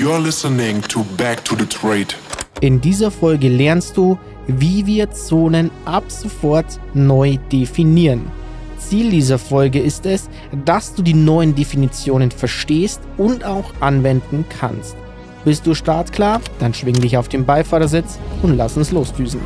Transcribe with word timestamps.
You're 0.00 0.18
listening 0.18 0.80
to 0.88 1.04
Back 1.18 1.44
to 1.44 1.54
the 1.54 1.66
Trade. 1.66 2.14
In 2.62 2.80
dieser 2.80 3.10
Folge 3.10 3.50
lernst 3.50 3.98
du, 3.98 4.18
wie 4.46 4.86
wir 4.86 5.10
Zonen 5.10 5.70
ab 5.84 6.04
sofort 6.08 6.80
neu 6.94 7.36
definieren. 7.52 8.32
Ziel 8.78 9.10
dieser 9.10 9.38
Folge 9.38 9.78
ist 9.78 10.06
es, 10.06 10.30
dass 10.64 10.94
du 10.94 11.02
die 11.02 11.12
neuen 11.12 11.54
Definitionen 11.54 12.30
verstehst 12.30 13.02
und 13.18 13.44
auch 13.44 13.74
anwenden 13.80 14.46
kannst. 14.48 14.96
Bist 15.44 15.66
du 15.66 15.74
startklar? 15.74 16.40
Dann 16.60 16.72
schwing 16.72 16.98
dich 16.98 17.18
auf 17.18 17.28
den 17.28 17.44
Beifahrersitz 17.44 18.18
und 18.40 18.56
lass 18.56 18.78
uns 18.78 18.92
losdüsen. 18.92 19.42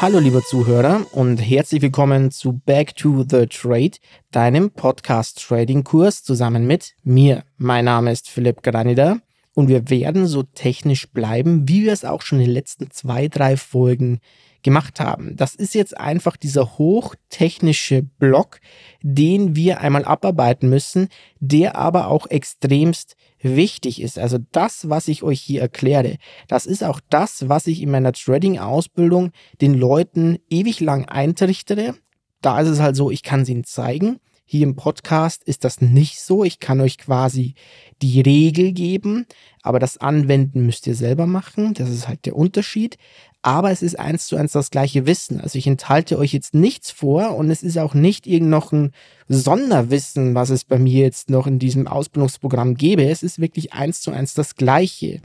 Hallo 0.00 0.20
lieber 0.20 0.44
Zuhörer 0.44 1.04
und 1.10 1.38
herzlich 1.38 1.82
willkommen 1.82 2.30
zu 2.30 2.52
Back 2.52 2.94
to 2.94 3.24
the 3.28 3.48
Trade, 3.48 3.98
deinem 4.30 4.70
Podcast 4.70 5.44
Trading 5.44 5.82
Kurs 5.82 6.22
zusammen 6.22 6.68
mit 6.68 6.94
mir. 7.02 7.42
Mein 7.56 7.86
Name 7.86 8.12
ist 8.12 8.30
Philipp 8.30 8.62
Granida 8.62 9.18
und 9.54 9.66
wir 9.66 9.90
werden 9.90 10.28
so 10.28 10.44
technisch 10.44 11.08
bleiben, 11.08 11.68
wie 11.68 11.82
wir 11.82 11.92
es 11.92 12.04
auch 12.04 12.22
schon 12.22 12.38
in 12.38 12.44
den 12.44 12.54
letzten 12.54 12.92
zwei, 12.92 13.26
drei 13.26 13.56
Folgen 13.56 14.20
gemacht 14.62 15.00
haben. 15.00 15.36
Das 15.36 15.54
ist 15.54 15.74
jetzt 15.74 15.96
einfach 15.96 16.36
dieser 16.36 16.78
hochtechnische 16.78 18.02
Block, 18.02 18.60
den 19.02 19.54
wir 19.56 19.80
einmal 19.80 20.04
abarbeiten 20.04 20.68
müssen, 20.68 21.08
der 21.40 21.76
aber 21.76 22.08
auch 22.08 22.26
extremst 22.26 23.16
wichtig 23.40 24.02
ist. 24.02 24.18
Also 24.18 24.38
das, 24.52 24.88
was 24.88 25.08
ich 25.08 25.22
euch 25.22 25.40
hier 25.40 25.60
erkläre, 25.60 26.16
das 26.48 26.66
ist 26.66 26.82
auch 26.82 27.00
das, 27.08 27.48
was 27.48 27.66
ich 27.66 27.82
in 27.82 27.90
meiner 27.90 28.12
Trading-Ausbildung 28.12 29.30
den 29.60 29.74
Leuten 29.74 30.38
ewig 30.50 30.80
lang 30.80 31.04
eintrichtere. 31.04 31.94
Da 32.40 32.60
ist 32.60 32.68
es 32.68 32.80
halt 32.80 32.96
so, 32.96 33.10
ich 33.10 33.22
kann 33.22 33.42
es 33.42 33.48
ihnen 33.48 33.64
zeigen. 33.64 34.20
Hier 34.50 34.62
im 34.62 34.76
Podcast 34.76 35.44
ist 35.44 35.64
das 35.64 35.82
nicht 35.82 36.22
so. 36.22 36.42
Ich 36.42 36.58
kann 36.58 36.80
euch 36.80 36.96
quasi 36.96 37.54
die 38.00 38.22
Regel 38.22 38.72
geben, 38.72 39.26
aber 39.62 39.78
das 39.78 39.98
Anwenden 39.98 40.64
müsst 40.64 40.86
ihr 40.86 40.94
selber 40.94 41.26
machen. 41.26 41.74
Das 41.74 41.90
ist 41.90 42.08
halt 42.08 42.24
der 42.24 42.34
Unterschied 42.34 42.96
aber 43.42 43.70
es 43.70 43.82
ist 43.82 43.98
eins 43.98 44.26
zu 44.26 44.36
eins 44.36 44.52
das 44.52 44.70
gleiche 44.70 45.06
Wissen. 45.06 45.40
Also 45.40 45.58
ich 45.58 45.66
enthalte 45.66 46.18
euch 46.18 46.32
jetzt 46.32 46.54
nichts 46.54 46.90
vor 46.90 47.36
und 47.36 47.50
es 47.50 47.62
ist 47.62 47.78
auch 47.78 47.94
nicht 47.94 48.26
irgend 48.26 48.50
noch 48.50 48.72
ein 48.72 48.92
Sonderwissen, 49.28 50.34
was 50.34 50.50
es 50.50 50.64
bei 50.64 50.78
mir 50.78 51.02
jetzt 51.02 51.30
noch 51.30 51.46
in 51.46 51.58
diesem 51.58 51.86
Ausbildungsprogramm 51.86 52.74
gäbe. 52.74 53.08
Es 53.08 53.22
ist 53.22 53.40
wirklich 53.40 53.72
eins 53.72 54.00
zu 54.00 54.10
eins 54.10 54.34
das 54.34 54.56
gleiche. 54.56 55.20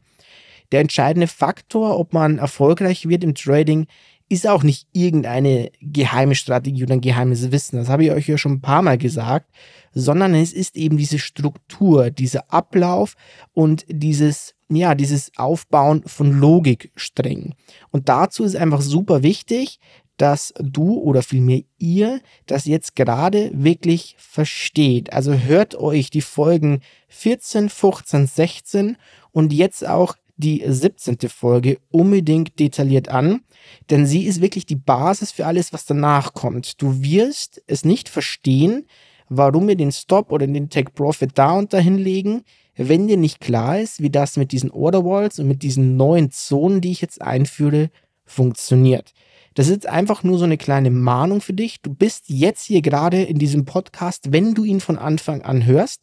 Der 0.71 0.81
entscheidende 0.81 1.27
Faktor, 1.27 1.99
ob 1.99 2.13
man 2.13 2.37
erfolgreich 2.37 3.09
wird 3.09 3.23
im 3.23 3.35
Trading, 3.35 3.87
ist 4.33 4.47
auch 4.47 4.63
nicht 4.63 4.87
irgendeine 4.91 5.71
geheime 5.81 6.35
Strategie 6.35 6.83
oder 6.83 6.93
ein 6.93 7.01
geheimes 7.01 7.51
Wissen. 7.51 7.77
Das 7.77 7.89
habe 7.89 8.05
ich 8.05 8.11
euch 8.11 8.27
ja 8.27 8.37
schon 8.37 8.53
ein 8.53 8.61
paar 8.61 8.81
Mal 8.81 8.97
gesagt, 8.97 9.49
sondern 9.93 10.33
es 10.33 10.53
ist 10.53 10.75
eben 10.75 10.97
diese 10.97 11.19
Struktur, 11.19 12.09
dieser 12.09 12.51
Ablauf 12.51 13.15
und 13.53 13.85
dieses 13.87 14.55
ja, 14.69 14.95
dieses 14.95 15.31
Aufbauen 15.37 16.03
von 16.07 16.31
Logiksträngen. 16.31 17.53
Und 17.91 18.09
dazu 18.09 18.43
ist 18.43 18.55
einfach 18.55 18.81
super 18.81 19.21
wichtig, 19.21 19.79
dass 20.17 20.53
du 20.59 20.99
oder 20.99 21.23
vielmehr 21.23 21.61
ihr 21.77 22.21
das 22.45 22.65
jetzt 22.65 22.95
gerade 22.95 23.51
wirklich 23.53 24.15
versteht. 24.17 25.11
Also 25.11 25.33
hört 25.33 25.75
euch 25.75 26.09
die 26.09 26.21
Folgen 26.21 26.81
14, 27.09 27.69
15, 27.69 28.27
16 28.27 28.97
und 29.31 29.53
jetzt 29.53 29.87
auch 29.87 30.15
die 30.35 30.63
17. 30.65 31.17
Folge 31.29 31.79
unbedingt 31.91 32.59
detailliert 32.59 33.09
an, 33.09 33.41
denn 33.89 34.05
sie 34.05 34.25
ist 34.25 34.41
wirklich 34.41 34.65
die 34.65 34.75
Basis 34.75 35.31
für 35.31 35.45
alles, 35.45 35.73
was 35.73 35.85
danach 35.85 36.33
kommt. 36.33 36.81
Du 36.81 37.01
wirst 37.01 37.61
es 37.67 37.85
nicht 37.85 38.09
verstehen, 38.09 38.85
warum 39.29 39.67
wir 39.67 39.75
den 39.75 39.91
Stop 39.91 40.31
oder 40.31 40.47
den 40.47 40.69
Take 40.69 40.91
Profit 40.91 41.31
da 41.35 41.51
und 41.53 41.73
dahin 41.73 41.97
legen, 41.97 42.43
wenn 42.75 43.07
dir 43.07 43.17
nicht 43.17 43.39
klar 43.39 43.79
ist, 43.79 44.01
wie 44.01 44.09
das 44.09 44.35
mit 44.37 44.51
diesen 44.51 44.71
Order 44.71 45.05
Walls 45.05 45.39
und 45.39 45.47
mit 45.47 45.61
diesen 45.61 45.95
neuen 45.95 46.31
Zonen, 46.31 46.81
die 46.81 46.91
ich 46.91 47.01
jetzt 47.01 47.21
einführe, 47.21 47.91
funktioniert. 48.25 49.13
Das 49.53 49.67
ist 49.67 49.85
einfach 49.85 50.23
nur 50.23 50.39
so 50.39 50.45
eine 50.45 50.57
kleine 50.57 50.89
Mahnung 50.89 51.39
für 51.39 51.53
dich. 51.53 51.81
Du 51.81 51.93
bist 51.93 52.25
jetzt 52.27 52.65
hier 52.65 52.81
gerade 52.81 53.21
in 53.21 53.37
diesem 53.37 53.65
Podcast, 53.65 54.31
wenn 54.31 54.55
du 54.55 54.63
ihn 54.63 54.79
von 54.79 54.97
Anfang 54.97 55.43
an 55.43 55.65
hörst, 55.65 56.01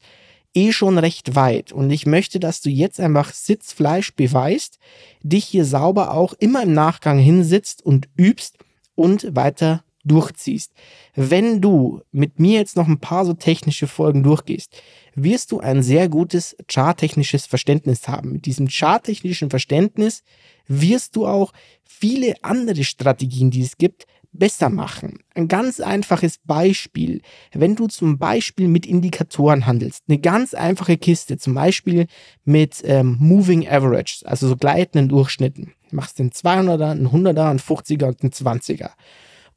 eh 0.55 0.73
schon 0.73 0.99
recht 0.99 1.35
weit. 1.35 1.73
Und 1.73 1.91
ich 1.91 2.07
möchte, 2.07 2.41
dass 2.41 2.61
du 2.61 2.71
jetzt 2.71 3.01
einfach 3.01 3.33
Sitzfleisch 3.33 4.15
beweist, 4.15 4.79
dich 5.23 5.45
hier 5.45 5.65
sauber 5.65 6.13
auch 6.13 6.35
immer 6.35 6.63
im 6.63 6.73
Nachgang 6.73 7.19
hinsitzt 7.19 7.85
und 7.85 8.09
übst 8.17 8.59
und 8.95 9.35
weiter 9.35 9.85
durchziehst. 10.05 10.73
Wenn 11.15 11.61
du 11.61 12.01
mit 12.11 12.39
mir 12.41 12.59
jetzt 12.59 12.77
noch 12.77 12.89
ein 12.89 13.01
paar 13.01 13.27
so 13.27 13.35
technische 13.35 13.87
Folgen 13.87 14.23
durchgehst, 14.23 14.83
wirst 15.15 15.53
du 15.53 15.61
ein 15.61 15.83
sehr 15.83 16.09
gutes 16.09 16.57
charttechnisches 16.69 17.47
Verständnis 17.47 18.09
haben. 18.09 18.33
Mit 18.33 18.47
diesem 18.47 18.69
charttechnischen 18.69 19.51
Verständnis 19.51 20.23
wirst 20.67 21.17
du 21.17 21.27
auch 21.27 21.53
viele 21.85 22.35
andere 22.43 22.85
Strategien, 22.85 23.51
die 23.51 23.63
es 23.63 23.77
gibt, 23.77 24.07
besser 24.33 24.71
machen. 24.71 25.21
Ein 25.35 25.49
ganz 25.49 25.81
einfaches 25.81 26.39
Beispiel. 26.45 27.23
Wenn 27.53 27.77
du 27.77 27.87
zum 27.89 28.19
Beispiel 28.19 28.69
mit 28.69 28.87
Indikatoren 28.87 29.67
handelst, 29.67 30.05
eine 30.09 30.19
ganz 30.19 30.55
einfache 30.55 30.97
Kiste, 30.97 31.39
zum 31.39 31.55
Beispiel 31.55 32.07
mit 32.45 32.83
ähm, 32.85 33.17
Moving 33.19 33.69
Average, 33.69 34.25
also 34.25 34.49
so 34.49 34.57
gleitenden 34.57 35.09
Durchschnitten. 35.09 35.73
Du 35.91 35.97
machst 35.97 36.19
den 36.19 36.31
200er, 36.31 36.91
einen 36.93 37.09
100er, 37.09 37.51
einen 37.51 37.59
50er 37.59 38.07
und 38.07 38.23
einen 38.23 38.33
20er. 38.33 38.91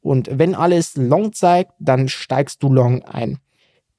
Und 0.00 0.28
wenn 0.32 0.54
alles 0.54 0.96
Long 0.96 1.32
zeigt, 1.32 1.72
dann 1.78 2.08
steigst 2.08 2.62
du 2.62 2.72
Long 2.72 3.02
ein. 3.04 3.38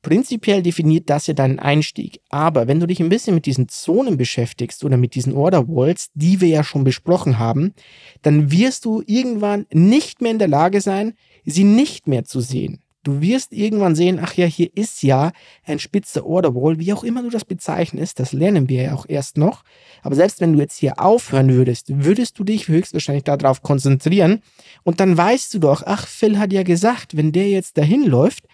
Prinzipiell 0.05 0.61
definiert 0.61 1.09
das 1.09 1.25
ja 1.25 1.33
deinen 1.33 1.57
Einstieg. 1.57 2.21
Aber 2.29 2.67
wenn 2.67 2.79
du 2.79 2.85
dich 2.85 2.99
ein 2.99 3.09
bisschen 3.09 3.33
mit 3.33 3.47
diesen 3.47 3.69
Zonen 3.69 4.17
beschäftigst 4.17 4.83
oder 4.83 4.97
mit 4.97 5.15
diesen 5.15 5.33
Order 5.33 5.67
Walls, 5.67 6.11
die 6.13 6.41
wir 6.41 6.47
ja 6.47 6.63
schon 6.63 6.83
besprochen 6.83 7.39
haben, 7.39 7.73
dann 8.21 8.51
wirst 8.51 8.85
du 8.85 9.01
irgendwann 9.07 9.65
nicht 9.73 10.21
mehr 10.21 10.29
in 10.29 10.37
der 10.37 10.47
Lage 10.47 10.79
sein, 10.79 11.15
sie 11.43 11.63
nicht 11.63 12.07
mehr 12.07 12.23
zu 12.23 12.39
sehen. 12.39 12.83
Du 13.01 13.19
wirst 13.21 13.51
irgendwann 13.51 13.95
sehen, 13.95 14.19
ach 14.21 14.35
ja, 14.35 14.45
hier 14.45 14.69
ist 14.75 15.01
ja 15.01 15.31
ein 15.63 15.79
spitzer 15.79 16.23
Order 16.23 16.53
Wall, 16.53 16.77
wie 16.77 16.93
auch 16.93 17.03
immer 17.03 17.23
du 17.23 17.31
das 17.31 17.45
bezeichnest, 17.45 18.19
das 18.19 18.31
lernen 18.31 18.69
wir 18.69 18.83
ja 18.83 18.93
auch 18.93 19.07
erst 19.09 19.37
noch. 19.37 19.63
Aber 20.03 20.13
selbst 20.13 20.39
wenn 20.39 20.53
du 20.53 20.59
jetzt 20.59 20.77
hier 20.77 20.99
aufhören 20.99 21.49
würdest, 21.49 21.87
würdest 21.89 22.37
du 22.37 22.43
dich 22.43 22.67
höchstwahrscheinlich 22.67 23.23
darauf 23.23 23.63
konzentrieren 23.63 24.43
und 24.83 24.99
dann 24.99 25.17
weißt 25.17 25.51
du 25.55 25.57
doch, 25.57 25.81
ach, 25.83 26.05
Phil 26.05 26.37
hat 26.37 26.53
ja 26.53 26.61
gesagt, 26.61 27.17
wenn 27.17 27.31
der 27.31 27.49
jetzt 27.49 27.79
dahin 27.79 28.05
läuft, 28.05 28.45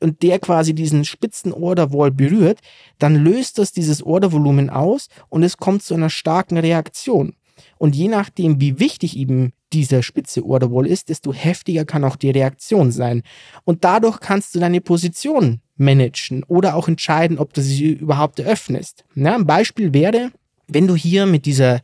und 0.00 0.22
der 0.22 0.38
quasi 0.38 0.74
diesen 0.74 1.04
spitzen 1.04 1.52
Orderwall 1.52 2.10
berührt, 2.10 2.58
dann 2.98 3.16
löst 3.16 3.58
das 3.58 3.72
dieses 3.72 4.02
Ordervolumen 4.02 4.70
aus 4.70 5.08
und 5.28 5.42
es 5.42 5.56
kommt 5.56 5.82
zu 5.82 5.94
einer 5.94 6.10
starken 6.10 6.58
Reaktion. 6.58 7.34
Und 7.78 7.94
je 7.94 8.08
nachdem, 8.08 8.60
wie 8.60 8.78
wichtig 8.78 9.16
eben 9.16 9.52
dieser 9.72 10.02
spitze 10.02 10.44
Orderwall 10.44 10.86
ist, 10.86 11.08
desto 11.08 11.32
heftiger 11.32 11.84
kann 11.84 12.04
auch 12.04 12.16
die 12.16 12.30
Reaktion 12.30 12.90
sein. 12.92 13.22
Und 13.64 13.84
dadurch 13.84 14.20
kannst 14.20 14.54
du 14.54 14.60
deine 14.60 14.80
Position 14.80 15.60
managen 15.76 16.44
oder 16.44 16.74
auch 16.74 16.88
entscheiden, 16.88 17.38
ob 17.38 17.54
du 17.54 17.62
sie 17.62 17.92
überhaupt 17.92 18.38
eröffnest. 18.38 19.04
Ja, 19.14 19.34
ein 19.34 19.46
Beispiel 19.46 19.94
wäre, 19.94 20.30
wenn 20.68 20.86
du 20.86 20.94
hier 20.94 21.26
mit 21.26 21.46
dieser 21.46 21.80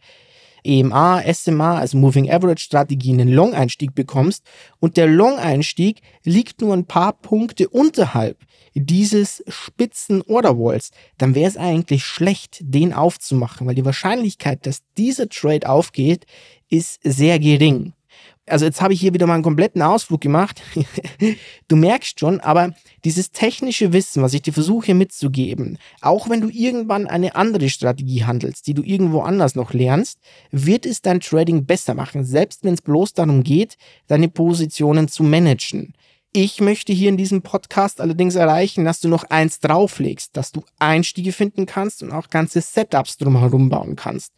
EMA, 0.67 1.23
SMA, 1.33 1.79
also 1.79 1.97
Moving 1.97 2.31
Average 2.31 2.65
Strategie, 2.65 3.13
einen 3.13 3.33
Long-Einstieg 3.33 3.95
bekommst. 3.95 4.45
Und 4.81 4.97
der 4.97 5.07
Long-Einstieg 5.07 6.01
liegt 6.25 6.61
nur 6.61 6.75
ein 6.75 6.87
paar 6.87 7.13
Punkte 7.13 7.69
unterhalb 7.69 8.39
dieses 8.79 9.43
spitzen 9.49 10.23
Order 10.23 10.59
Walls, 10.59 10.91
dann 11.17 11.35
wäre 11.35 11.49
es 11.49 11.57
eigentlich 11.57 12.05
schlecht, 12.05 12.59
den 12.61 12.93
aufzumachen, 12.93 13.67
weil 13.67 13.75
die 13.75 13.85
Wahrscheinlichkeit, 13.85 14.67
dass 14.67 14.83
dieser 14.99 15.29
Trade 15.29 15.69
aufgeht, 15.69 16.27
ist 16.69 17.01
sehr 17.03 17.39
gering 17.39 17.95
also 18.49 18.65
jetzt 18.65 18.81
habe 18.81 18.95
ich 18.95 19.01
hier 19.01 19.13
wieder 19.13 19.27
mal 19.27 19.35
einen 19.35 19.43
kompletten 19.43 19.83
Ausflug 19.83 20.21
gemacht. 20.21 20.63
du 21.69 21.77
merkst 21.77 22.19
schon, 22.19 22.41
aber 22.41 22.75
dieses 23.05 23.33
technische 23.33 23.93
Wissen, 23.93 24.23
was 24.23 24.35
ich 24.35 24.43
dir 24.43 24.53
versuche 24.53 24.95
mitzugeben, 24.95 25.79
auch 26.01 26.29
wenn 26.29 26.41
du 26.41 26.49
irgendwann 26.49 27.07
eine 27.07 27.35
andere 27.35 27.69
Strategie 27.69 28.25
handelst, 28.25 28.67
die 28.67 28.75
du 28.75 28.83
irgendwo 28.83 29.21
anders 29.21 29.57
noch 29.57 29.73
lernst, 29.73 30.19
wird 30.53 30.87
es 30.87 31.03
dein 31.03 31.21
Trading 31.21 31.67
besser 31.67 31.95
machen, 31.95 32.25
selbst 32.25 32.65
wenn 32.65 32.75
es 32.75 32.83
bloß 32.83 33.15
darum 33.15 33.43
geht, 33.43 33.77
deine 34.07 34.29
Positionen 34.29 35.09
zu 35.09 35.25
managen. 35.25 35.95
Ich 36.33 36.61
möchte 36.61 36.93
hier 36.93 37.09
in 37.09 37.17
diesem 37.17 37.43
Podcast 37.43 38.01
allerdings 38.01 38.35
erreichen, 38.35 38.85
dass 38.85 39.01
du 39.01 39.09
noch 39.09 39.25
eins 39.25 39.59
drauflegst, 39.59 40.37
dass 40.37 40.53
du 40.53 40.63
Einstiege 40.79 41.33
finden 41.33 41.65
kannst 41.65 42.03
und 42.03 42.13
auch 42.13 42.29
ganze 42.29 42.61
Setups 42.61 43.17
drumherum 43.17 43.71
bauen 43.71 43.97
kannst. 43.97 44.33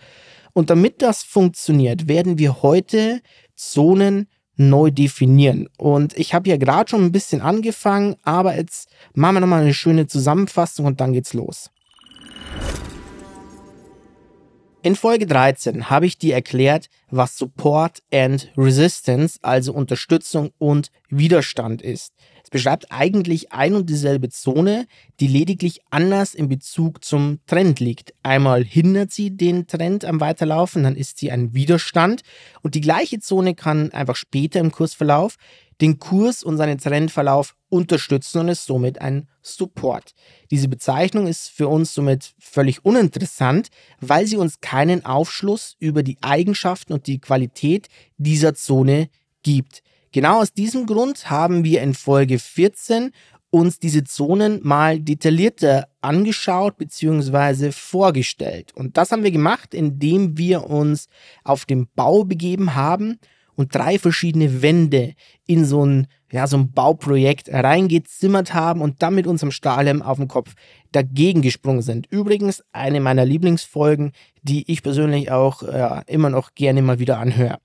Und 0.53 0.71
damit 0.71 1.03
das 1.03 1.23
funktioniert, 1.23 2.09
werden 2.09 2.39
wir 2.39 2.63
heute 2.63 3.21
Zonen 3.59 4.29
neu 4.57 4.91
definieren. 4.91 5.69
Und 5.79 6.17
ich 6.17 6.35
habe 6.35 6.49
ja 6.49 6.57
gerade 6.57 6.91
schon 6.91 7.05
ein 7.05 7.13
bisschen 7.13 7.41
angefangen, 7.41 8.17
aber 8.23 8.57
jetzt 8.57 8.89
machen 9.15 9.35
wir 9.35 9.41
nochmal 9.41 9.63
eine 9.63 9.75
schöne 9.75 10.07
Zusammenfassung 10.07 10.87
und 10.87 11.01
dann 11.01 11.13
geht's 11.13 11.33
los. 11.33 11.71
In 14.83 14.95
Folge 14.95 15.27
13 15.27 15.91
habe 15.91 16.07
ich 16.07 16.19
dir 16.19 16.35
erklärt, 16.35 16.89
was 17.11 17.37
Support 17.37 18.03
and 18.13 18.51
Resistance, 18.57 19.39
also 19.43 19.73
Unterstützung 19.73 20.51
und 20.59 20.91
Widerstand 21.09 21.83
ist. 21.83 22.15
Es 22.49 22.51
beschreibt 22.51 22.91
eigentlich 22.91 23.53
ein 23.53 23.75
und 23.75 23.91
dieselbe 23.91 24.31
Zone, 24.31 24.87
die 25.21 25.27
lediglich 25.27 25.83
anders 25.91 26.35
in 26.35 26.49
Bezug 26.49 27.05
zum 27.05 27.41
Trend 27.47 27.79
liegt. 27.79 28.15
Einmal 28.23 28.65
hindert 28.65 29.13
sie 29.13 29.37
den 29.37 29.67
Trend 29.67 30.07
am 30.07 30.19
Weiterlaufen, 30.19 30.85
dann 30.85 30.97
ist 30.97 31.19
sie 31.19 31.31
ein 31.31 31.53
Widerstand 31.53 32.23
und 32.63 32.75
die 32.75 32.81
gleiche 32.81 33.21
Zone 33.21 33.55
kann 33.55 33.93
einfach 33.93 34.17
später 34.17 34.61
im 34.61 34.73
Kursverlauf 34.73 35.37
den 35.83 35.99
Kurs 35.99 36.43
und 36.43 36.57
seinen 36.57 36.79
Trendverlauf 36.79 37.55
unterstützen 37.69 38.39
und 38.39 38.49
ist 38.49 38.65
somit 38.65 38.99
ein 38.99 39.29
Support. 39.43 40.15
Diese 40.51 40.69
Bezeichnung 40.69 41.27
ist 41.27 41.51
für 41.51 41.69
uns 41.69 41.93
somit 41.93 42.33
völlig 42.39 42.83
uninteressant, 42.83 43.69
weil 44.01 44.27
sie 44.27 44.39
uns 44.39 44.63
keinen 44.63 45.05
Aufschluss 45.05 45.77
über 45.81 46.03
die 46.03 46.17
Eigenschaften 46.23 46.95
und 46.95 47.09
die 47.09 47.21
Qualität 47.21 47.89
dieser 48.17 48.55
Zone 48.55 49.11
gibt. 49.43 49.83
Genau 50.13 50.41
aus 50.41 50.53
diesem 50.53 50.87
Grund 50.87 51.31
haben 51.31 51.65
wir 51.65 51.83
in 51.83 51.95
Folge 51.95 52.39
14 52.39 53.11
uns 53.51 53.79
diese 53.79 54.05
Zonen 54.05 54.61
mal 54.63 55.01
detaillierter 55.01 55.89
angeschaut 56.01 56.77
bzw. 56.77 57.73
vorgestellt. 57.73 58.73
Und 58.75 58.97
das 58.97 59.13
haben 59.13 59.25
wir 59.25 59.31
gemacht, 59.31 59.75
indem 59.75 60.37
wir 60.37 60.69
uns 60.69 61.09
auf 61.45 61.65
den 61.65 61.89
Bau 61.95 62.25
begeben 62.25 62.75
haben 62.75 63.19
und 63.55 63.75
drei 63.75 63.99
verschiedene 63.99 64.63
Wände 64.63 65.15
in 65.47 65.65
so 65.65 65.85
ein, 65.85 66.07
ja, 66.31 66.47
so 66.47 66.59
ein 66.59 66.73
Bauprojekt 66.73 67.49
reingezimmert 67.49 68.55
haben 68.55 68.83
und 68.83 69.03
dann 69.03 69.15
mit 69.15 69.27
unserem 69.27 69.51
Stahlhelm 69.51 70.03
auf 70.03 70.19
dem 70.19 70.29
Kopf 70.29 70.55
dagegen 70.93 71.43
gesprungen 71.43 71.83
sind. 71.83 72.07
Übrigens 72.11 72.63
eine 72.73 73.01
meiner 73.01 73.25
Lieblingsfolgen, 73.25 74.13
die 74.43 74.71
ich 74.71 74.83
persönlich 74.83 75.31
auch 75.33 75.63
äh, 75.63 76.03
immer 76.07 76.31
noch 76.31 76.55
gerne 76.55 76.83
mal 76.83 76.99
wieder 76.99 77.19
anhöre 77.19 77.59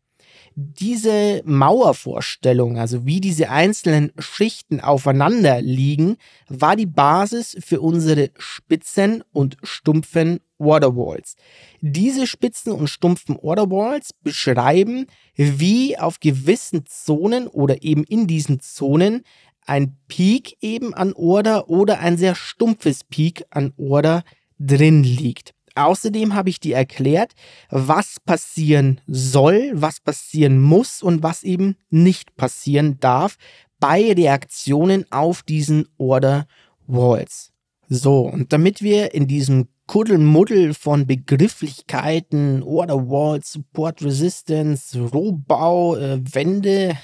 diese 0.56 1.42
Mauervorstellung, 1.46 2.78
also 2.78 3.06
wie 3.06 3.20
diese 3.22 3.50
einzelnen 3.50 4.12
Schichten 4.20 4.80
aufeinander 4.80 5.62
liegen, 5.62 6.18
war 6.48 6.76
die 6.76 6.86
Basis 6.86 7.58
für 7.60 7.82
unsere 7.82 8.32
spitzen 8.38 9.24
und 9.32 9.58
stumpfen 9.64 10.40
Waterwalls. 10.60 11.36
Diese 11.82 12.28
spitzen 12.28 12.72
und 12.72 12.88
stumpfen 12.88 13.38
Waterwalls 13.42 14.14
beschreiben, 14.14 15.08
wie 15.36 15.98
auf 15.98 16.20
gewissen 16.20 16.86
Zonen 16.86 17.48
oder 17.48 17.84
eben 17.84 18.04
in 18.04 18.28
diesen 18.28 18.60
Zonen 18.60 19.24
ein 19.66 19.98
Peak 20.08 20.58
eben 20.62 20.94
an 20.94 21.14
Order 21.14 21.70
oder 21.70 22.00
ein 22.00 22.18
sehr 22.18 22.36
stumpfes 22.36 23.04
Peak 23.04 23.46
an 23.50 23.74
Order 23.78 24.24
drin 24.60 25.04
liegt. 25.04 25.54
Außerdem 25.76 26.36
habe 26.36 26.50
ich 26.50 26.60
dir 26.60 26.76
erklärt, 26.76 27.34
was 27.70 28.20
passieren 28.20 29.02
soll, 29.08 29.72
was 29.74 30.00
passieren 30.00 30.62
muss 30.62 31.02
und 31.02 31.24
was 31.24 31.44
eben 31.44 31.76
nicht 31.90 32.36
passieren 32.36 33.00
darf 33.00 33.38
bei 33.80 34.14
Reaktionen 34.14 35.06
auf 35.12 35.44
diesen 35.44 35.88
Order 35.98 36.48
Walls. 36.88 37.52
So, 37.90 38.22
und 38.22 38.54
damit 38.54 38.82
wir 38.82 39.14
in 39.14 39.28
diesem 39.28 39.68
Kuddelmuddel 39.88 40.74
von 40.74 41.06
Begrifflichkeiten, 41.06 42.64
Order 42.64 43.10
Walls, 43.10 43.52
Support 43.52 44.02
Resistance, 44.02 44.98
Rohbau, 44.98 45.98
äh, 45.98 46.20
Wände 46.34 46.98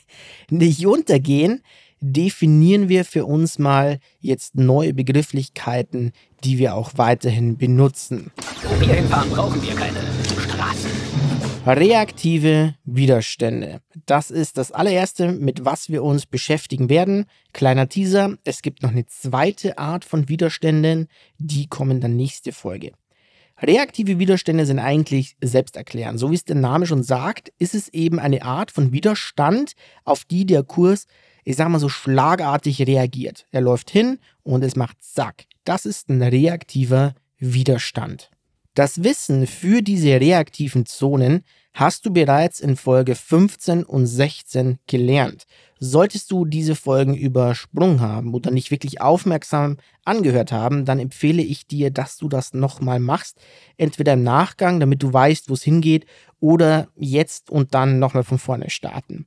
nicht 0.50 0.86
untergehen, 0.86 1.62
definieren 2.12 2.88
wir 2.88 3.04
für 3.04 3.26
uns 3.26 3.58
mal 3.58 3.98
jetzt 4.20 4.54
neue 4.54 4.94
Begrifflichkeiten, 4.94 6.12
die 6.44 6.58
wir 6.58 6.74
auch 6.74 6.92
weiterhin 6.96 7.56
benutzen. 7.56 8.30
Wo 8.62 8.80
wir 8.80 8.94
hinfahren, 8.94 9.30
brauchen 9.30 9.60
wir 9.62 9.74
keine 9.74 9.98
Straßen. 10.38 10.90
Reaktive 11.66 12.76
Widerstände. 12.84 13.80
Das 14.06 14.30
ist 14.30 14.56
das 14.56 14.70
allererste, 14.70 15.32
mit 15.32 15.64
was 15.64 15.88
wir 15.88 16.04
uns 16.04 16.26
beschäftigen 16.26 16.88
werden. 16.88 17.26
Kleiner 17.52 17.88
Teaser, 17.88 18.36
es 18.44 18.62
gibt 18.62 18.84
noch 18.84 18.90
eine 18.90 19.06
zweite 19.06 19.76
Art 19.76 20.04
von 20.04 20.28
Widerständen, 20.28 21.08
die 21.38 21.66
kommen 21.66 22.00
dann 22.00 22.14
nächste 22.14 22.52
Folge. 22.52 22.92
Reaktive 23.60 24.18
Widerstände 24.20 24.64
sind 24.66 24.78
eigentlich 24.78 25.36
selbsterklärend. 25.42 26.20
So 26.20 26.30
wie 26.30 26.34
es 26.36 26.44
der 26.44 26.56
Name 26.56 26.86
schon 26.86 27.02
sagt, 27.02 27.52
ist 27.58 27.74
es 27.74 27.88
eben 27.88 28.20
eine 28.20 28.42
Art 28.42 28.70
von 28.70 28.92
Widerstand, 28.92 29.72
auf 30.04 30.24
die 30.24 30.46
der 30.46 30.62
Kurs 30.62 31.06
ich 31.46 31.54
sag 31.54 31.68
mal 31.68 31.78
so, 31.78 31.88
schlagartig 31.88 32.80
reagiert. 32.86 33.46
Er 33.52 33.60
läuft 33.60 33.88
hin 33.88 34.18
und 34.42 34.64
es 34.64 34.74
macht 34.74 34.96
zack. 35.00 35.44
Das 35.64 35.86
ist 35.86 36.10
ein 36.10 36.20
reaktiver 36.20 37.14
Widerstand. 37.38 38.30
Das 38.74 39.04
Wissen 39.04 39.46
für 39.46 39.80
diese 39.80 40.20
reaktiven 40.20 40.86
Zonen 40.86 41.44
hast 41.72 42.04
du 42.04 42.12
bereits 42.12 42.58
in 42.58 42.74
Folge 42.74 43.14
15 43.14 43.84
und 43.84 44.06
16 44.06 44.80
gelernt. 44.88 45.46
Solltest 45.78 46.32
du 46.32 46.46
diese 46.46 46.74
Folgen 46.74 47.14
übersprungen 47.14 48.00
haben 48.00 48.34
oder 48.34 48.50
nicht 48.50 48.72
wirklich 48.72 49.00
aufmerksam 49.00 49.76
angehört 50.04 50.50
haben, 50.50 50.84
dann 50.84 50.98
empfehle 50.98 51.42
ich 51.42 51.68
dir, 51.68 51.92
dass 51.92 52.16
du 52.16 52.28
das 52.28 52.54
nochmal 52.54 52.98
machst. 52.98 53.38
Entweder 53.76 54.14
im 54.14 54.24
Nachgang, 54.24 54.80
damit 54.80 55.00
du 55.00 55.12
weißt, 55.12 55.48
wo 55.48 55.54
es 55.54 55.62
hingeht, 55.62 56.06
oder 56.40 56.88
jetzt 56.96 57.50
und 57.50 57.72
dann 57.72 58.00
nochmal 58.00 58.24
von 58.24 58.38
vorne 58.38 58.68
starten. 58.68 59.26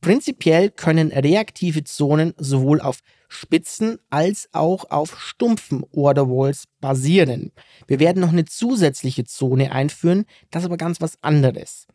Prinzipiell 0.00 0.70
können 0.70 1.12
reaktive 1.12 1.84
Zonen 1.84 2.34
sowohl 2.38 2.80
auf 2.80 3.00
spitzen 3.28 3.98
als 4.10 4.48
auch 4.52 4.90
auf 4.90 5.20
stumpfen 5.20 5.84
Orderwalls 5.92 6.64
basieren. 6.80 7.52
Wir 7.86 8.00
werden 8.00 8.20
noch 8.20 8.32
eine 8.32 8.46
zusätzliche 8.46 9.24
Zone 9.24 9.72
einführen, 9.72 10.24
das 10.50 10.62
ist 10.62 10.66
aber 10.66 10.78
ganz 10.78 11.00
was 11.00 11.22
anderes. 11.22 11.86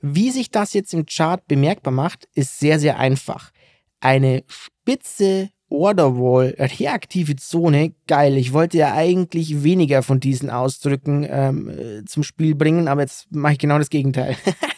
Wie 0.00 0.30
sich 0.30 0.50
das 0.50 0.72
jetzt 0.72 0.94
im 0.94 1.04
Chart 1.04 1.46
bemerkbar 1.46 1.92
macht, 1.92 2.28
ist 2.34 2.58
sehr, 2.58 2.78
sehr 2.78 2.98
einfach. 2.98 3.50
Eine 4.00 4.44
spitze 4.46 5.50
Orderwall, 5.68 6.56
reaktive 6.58 7.36
Zone, 7.36 7.92
geil. 8.06 8.36
Ich 8.36 8.52
wollte 8.52 8.78
ja 8.78 8.94
eigentlich 8.94 9.62
weniger 9.62 10.02
von 10.02 10.18
diesen 10.18 10.50
Ausdrücken 10.50 11.26
ähm, 11.28 11.68
äh, 11.68 12.04
zum 12.06 12.22
Spiel 12.22 12.54
bringen, 12.54 12.88
aber 12.88 13.02
jetzt 13.02 13.30
mache 13.30 13.52
ich 13.52 13.58
genau 13.58 13.78
das 13.78 13.90
Gegenteil. 13.90 14.36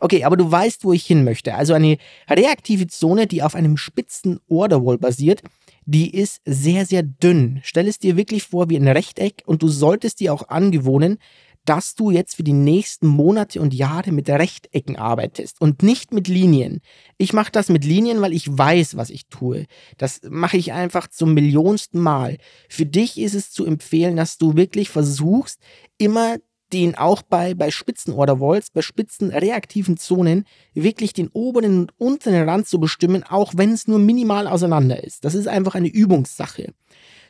okay, 0.00 0.24
aber 0.24 0.36
du 0.36 0.50
weißt, 0.50 0.84
wo 0.84 0.92
ich 0.92 1.04
hin 1.04 1.24
möchte. 1.24 1.54
Also 1.54 1.74
eine 1.74 1.98
reaktive 2.28 2.86
Zone, 2.86 3.26
die 3.26 3.42
auf 3.42 3.54
einem 3.54 3.76
spitzen 3.76 4.40
Orderwall 4.48 4.98
basiert, 4.98 5.42
die 5.86 6.14
ist 6.14 6.40
sehr, 6.44 6.86
sehr 6.86 7.02
dünn. 7.02 7.60
Stell 7.62 7.88
es 7.88 7.98
dir 7.98 8.16
wirklich 8.16 8.44
vor 8.44 8.70
wie 8.70 8.76
ein 8.76 8.88
Rechteck 8.88 9.42
und 9.46 9.62
du 9.62 9.68
solltest 9.68 10.20
dir 10.20 10.32
auch 10.32 10.48
angewohnen, 10.48 11.18
dass 11.64 11.94
du 11.94 12.10
jetzt 12.10 12.36
für 12.36 12.42
die 12.42 12.52
nächsten 12.52 13.06
Monate 13.06 13.60
und 13.60 13.72
Jahre 13.72 14.12
mit 14.12 14.28
Rechtecken 14.28 14.96
arbeitest 14.96 15.60
und 15.60 15.82
nicht 15.82 16.12
mit 16.12 16.28
Linien. 16.28 16.80
Ich 17.16 17.32
mache 17.32 17.52
das 17.52 17.68
mit 17.68 17.84
Linien, 17.84 18.20
weil 18.20 18.34
ich 18.34 18.46
weiß, 18.46 18.96
was 18.96 19.10
ich 19.10 19.28
tue. 19.28 19.66
Das 19.96 20.20
mache 20.28 20.58
ich 20.58 20.72
einfach 20.72 21.08
zum 21.08 21.32
millionsten 21.32 22.00
Mal. 22.00 22.36
Für 22.68 22.86
dich 22.86 23.18
ist 23.18 23.34
es 23.34 23.50
zu 23.50 23.64
empfehlen, 23.64 24.16
dass 24.16 24.36
du 24.36 24.56
wirklich 24.56 24.90
versuchst, 24.90 25.58
immer 25.96 26.36
den 26.74 26.96
auch 26.96 27.22
bei, 27.22 27.54
bei 27.54 27.70
spitzen 27.70 28.12
Orderwalls, 28.12 28.70
bei 28.70 28.82
spitzen 28.82 29.30
reaktiven 29.30 29.96
Zonen, 29.96 30.44
wirklich 30.74 31.12
den 31.12 31.28
oberen 31.28 31.78
und 31.78 31.92
unteren 31.98 32.48
Rand 32.48 32.66
zu 32.66 32.80
bestimmen, 32.80 33.22
auch 33.22 33.52
wenn 33.56 33.70
es 33.70 33.86
nur 33.86 34.00
minimal 34.00 34.48
auseinander 34.48 35.02
ist. 35.02 35.24
Das 35.24 35.36
ist 35.36 35.46
einfach 35.46 35.76
eine 35.76 35.88
Übungssache. 35.88 36.74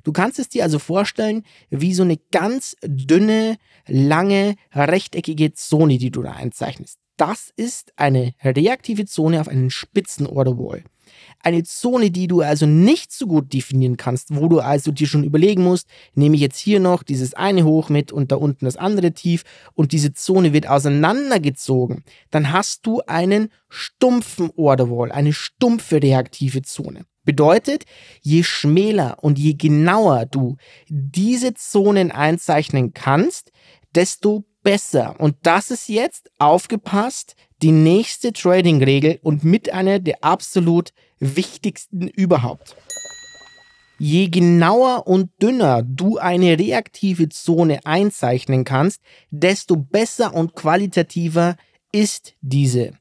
Du 0.02 0.12
kannst 0.12 0.38
es 0.38 0.48
dir 0.48 0.62
also 0.62 0.78
vorstellen, 0.78 1.44
wie 1.70 1.94
so 1.94 2.02
eine 2.02 2.18
ganz 2.30 2.76
dünne, 2.82 3.56
lange, 3.86 4.56
rechteckige 4.72 5.52
Zone, 5.52 5.98
die 5.98 6.10
du 6.10 6.22
da 6.22 6.32
einzeichnest. 6.32 6.98
Das 7.16 7.52
ist 7.54 7.92
eine 7.96 8.34
reaktive 8.42 9.04
Zone 9.04 9.40
auf 9.40 9.48
einen 9.48 9.70
spitzen 9.70 10.26
Orderwall. 10.26 10.84
Eine 11.40 11.62
Zone, 11.64 12.10
die 12.10 12.26
du 12.26 12.40
also 12.40 12.66
nicht 12.66 13.12
so 13.12 13.26
gut 13.26 13.52
definieren 13.52 13.96
kannst, 13.96 14.34
wo 14.34 14.48
du 14.48 14.60
also 14.60 14.92
dir 14.92 15.06
schon 15.06 15.24
überlegen 15.24 15.62
musst, 15.62 15.88
nehme 16.14 16.36
ich 16.36 16.40
jetzt 16.40 16.58
hier 16.58 16.80
noch 16.80 17.02
dieses 17.02 17.34
eine 17.34 17.64
hoch 17.64 17.88
mit 17.88 18.12
und 18.12 18.32
da 18.32 18.36
unten 18.36 18.64
das 18.64 18.76
andere 18.76 19.12
tief 19.12 19.44
und 19.74 19.92
diese 19.92 20.12
Zone 20.12 20.52
wird 20.52 20.68
auseinandergezogen, 20.68 22.04
dann 22.30 22.52
hast 22.52 22.86
du 22.86 23.00
einen 23.06 23.50
stumpfen 23.68 24.50
Orderwall, 24.56 25.12
eine 25.12 25.32
stumpfe 25.32 26.02
reaktive 26.02 26.62
Zone. 26.62 27.04
Bedeutet, 27.24 27.84
je 28.20 28.42
schmäler 28.42 29.16
und 29.22 29.38
je 29.38 29.54
genauer 29.54 30.26
du 30.26 30.56
diese 30.88 31.54
Zonen 31.54 32.10
einzeichnen 32.10 32.92
kannst, 32.92 33.50
desto 33.94 34.44
besser. 34.62 35.18
Und 35.18 35.36
das 35.42 35.70
ist 35.70 35.88
jetzt 35.88 36.30
aufgepasst 36.38 37.34
die 37.64 37.72
nächste 37.72 38.34
Trading-Regel 38.34 39.20
und 39.22 39.42
mit 39.42 39.72
einer 39.72 39.98
der 39.98 40.22
absolut 40.22 40.92
wichtigsten 41.18 42.08
überhaupt. 42.08 42.76
Je 43.98 44.28
genauer 44.28 45.06
und 45.06 45.30
dünner 45.40 45.82
du 45.82 46.18
eine 46.18 46.58
reaktive 46.58 47.30
Zone 47.30 47.80
einzeichnen 47.86 48.64
kannst, 48.64 49.00
desto 49.30 49.76
besser 49.76 50.34
und 50.34 50.54
qualitativer 50.54 51.56
ist 51.90 52.34
diese. 52.42 52.92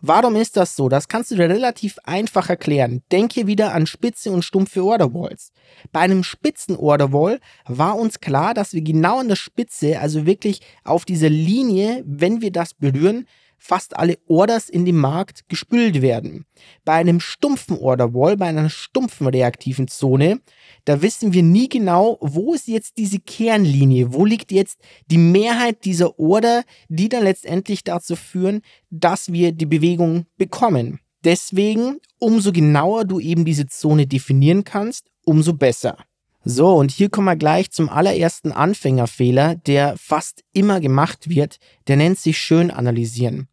Warum 0.00 0.36
ist 0.36 0.56
das 0.56 0.76
so? 0.76 0.88
Das 0.88 1.08
kannst 1.08 1.32
du 1.32 1.34
dir 1.34 1.48
relativ 1.48 1.98
einfach 2.04 2.50
erklären. 2.50 3.02
Denke 3.10 3.48
wieder 3.48 3.74
an 3.74 3.86
spitze 3.86 4.30
und 4.30 4.44
stumpfe 4.44 4.84
Orderwalls. 4.84 5.50
Bei 5.90 6.00
einem 6.00 6.22
spitzen 6.22 6.76
Orderwall 6.76 7.40
war 7.66 7.98
uns 7.98 8.20
klar, 8.20 8.54
dass 8.54 8.74
wir 8.74 8.82
genau 8.82 9.18
an 9.18 9.28
der 9.28 9.36
Spitze, 9.36 9.98
also 9.98 10.24
wirklich 10.24 10.60
auf 10.84 11.04
dieser 11.04 11.30
Linie, 11.30 12.04
wenn 12.06 12.42
wir 12.42 12.52
das 12.52 12.74
berühren, 12.74 13.26
fast 13.64 13.96
alle 13.96 14.18
Orders 14.28 14.68
in 14.68 14.84
dem 14.84 14.98
Markt 14.98 15.48
gespült 15.48 16.02
werden. 16.02 16.44
Bei 16.84 16.92
einem 16.92 17.18
stumpfen 17.18 17.78
Orderwall, 17.78 18.36
bei 18.36 18.44
einer 18.46 18.68
stumpfen 18.68 19.26
reaktiven 19.26 19.88
Zone, 19.88 20.40
da 20.84 21.00
wissen 21.00 21.32
wir 21.32 21.42
nie 21.42 21.70
genau, 21.70 22.18
wo 22.20 22.52
ist 22.52 22.68
jetzt 22.68 22.98
diese 22.98 23.20
Kernlinie, 23.20 24.12
wo 24.12 24.26
liegt 24.26 24.52
jetzt 24.52 24.80
die 25.06 25.16
Mehrheit 25.16 25.86
dieser 25.86 26.18
Order, 26.18 26.62
die 26.90 27.08
dann 27.08 27.24
letztendlich 27.24 27.84
dazu 27.84 28.16
führen, 28.16 28.60
dass 28.90 29.32
wir 29.32 29.52
die 29.52 29.66
Bewegung 29.66 30.26
bekommen. 30.36 31.00
Deswegen, 31.24 32.00
umso 32.18 32.52
genauer 32.52 33.06
du 33.06 33.18
eben 33.18 33.46
diese 33.46 33.66
Zone 33.66 34.06
definieren 34.06 34.64
kannst, 34.64 35.06
umso 35.24 35.54
besser. 35.54 35.96
So, 36.44 36.74
und 36.74 36.90
hier 36.90 37.08
kommen 37.08 37.28
wir 37.28 37.36
gleich 37.36 37.70
zum 37.70 37.88
allerersten 37.88 38.52
Anfängerfehler, 38.52 39.54
der 39.54 39.96
fast 39.96 40.44
immer 40.52 40.80
gemacht 40.80 41.30
wird. 41.30 41.56
Der 41.88 41.96
nennt 41.96 42.18
sich 42.18 42.36
schön 42.36 42.70
analysieren. 42.70 43.48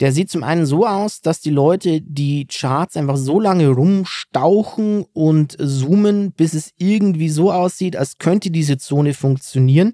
Der 0.00 0.12
sieht 0.12 0.30
zum 0.30 0.42
einen 0.42 0.64
so 0.64 0.86
aus, 0.86 1.20
dass 1.20 1.40
die 1.40 1.50
Leute 1.50 2.00
die 2.00 2.46
Charts 2.46 2.96
einfach 2.96 3.16
so 3.16 3.38
lange 3.38 3.68
rumstauchen 3.68 5.04
und 5.12 5.56
zoomen, 5.60 6.32
bis 6.32 6.54
es 6.54 6.72
irgendwie 6.78 7.28
so 7.28 7.52
aussieht, 7.52 7.96
als 7.96 8.16
könnte 8.16 8.50
diese 8.50 8.78
Zone 8.78 9.12
funktionieren. 9.12 9.92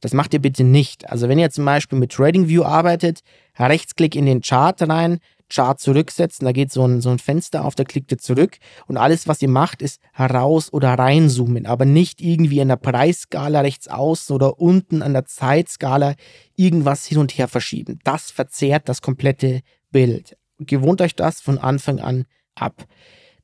Das 0.00 0.12
macht 0.12 0.34
ihr 0.34 0.40
bitte 0.40 0.64
nicht. 0.64 1.08
Also 1.08 1.28
wenn 1.28 1.38
ihr 1.38 1.50
zum 1.50 1.64
Beispiel 1.64 1.98
mit 1.98 2.12
TradingView 2.12 2.64
arbeitet, 2.64 3.20
Rechtsklick 3.58 4.16
in 4.16 4.26
den 4.26 4.42
Chart 4.42 4.80
rein, 4.82 5.20
Chart 5.48 5.78
zurücksetzen, 5.78 6.44
da 6.44 6.52
geht 6.52 6.72
so 6.72 6.86
ein, 6.86 7.00
so 7.00 7.10
ein 7.10 7.18
Fenster 7.18 7.64
auf, 7.64 7.74
da 7.74 7.84
klickt 7.84 8.10
ihr 8.10 8.18
zurück 8.18 8.58
und 8.86 8.96
alles, 8.96 9.28
was 9.28 9.40
ihr 9.42 9.48
macht, 9.48 9.82
ist 9.82 10.00
heraus 10.12 10.72
oder 10.72 10.94
reinzoomen, 10.94 11.66
aber 11.66 11.84
nicht 11.84 12.20
irgendwie 12.20 12.60
an 12.60 12.68
der 12.68 12.76
Preisskala 12.76 13.60
rechts 13.60 13.88
außen 13.88 14.34
oder 14.34 14.58
unten 14.58 15.02
an 15.02 15.12
der 15.12 15.24
Zeitskala 15.24 16.14
irgendwas 16.56 17.06
hin 17.06 17.18
und 17.18 17.36
her 17.38 17.48
verschieben. 17.48 17.98
Das 18.04 18.30
verzerrt 18.30 18.88
das 18.88 19.02
komplette 19.02 19.60
Bild. 19.90 20.36
Gewohnt 20.58 21.00
euch 21.00 21.14
das 21.14 21.40
von 21.40 21.58
Anfang 21.58 22.00
an 22.00 22.24
ab. 22.54 22.84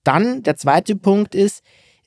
Dann 0.04 0.42
der 0.42 0.56
zweite 0.56 0.96
Punkt 0.96 1.34
ist, 1.34 1.62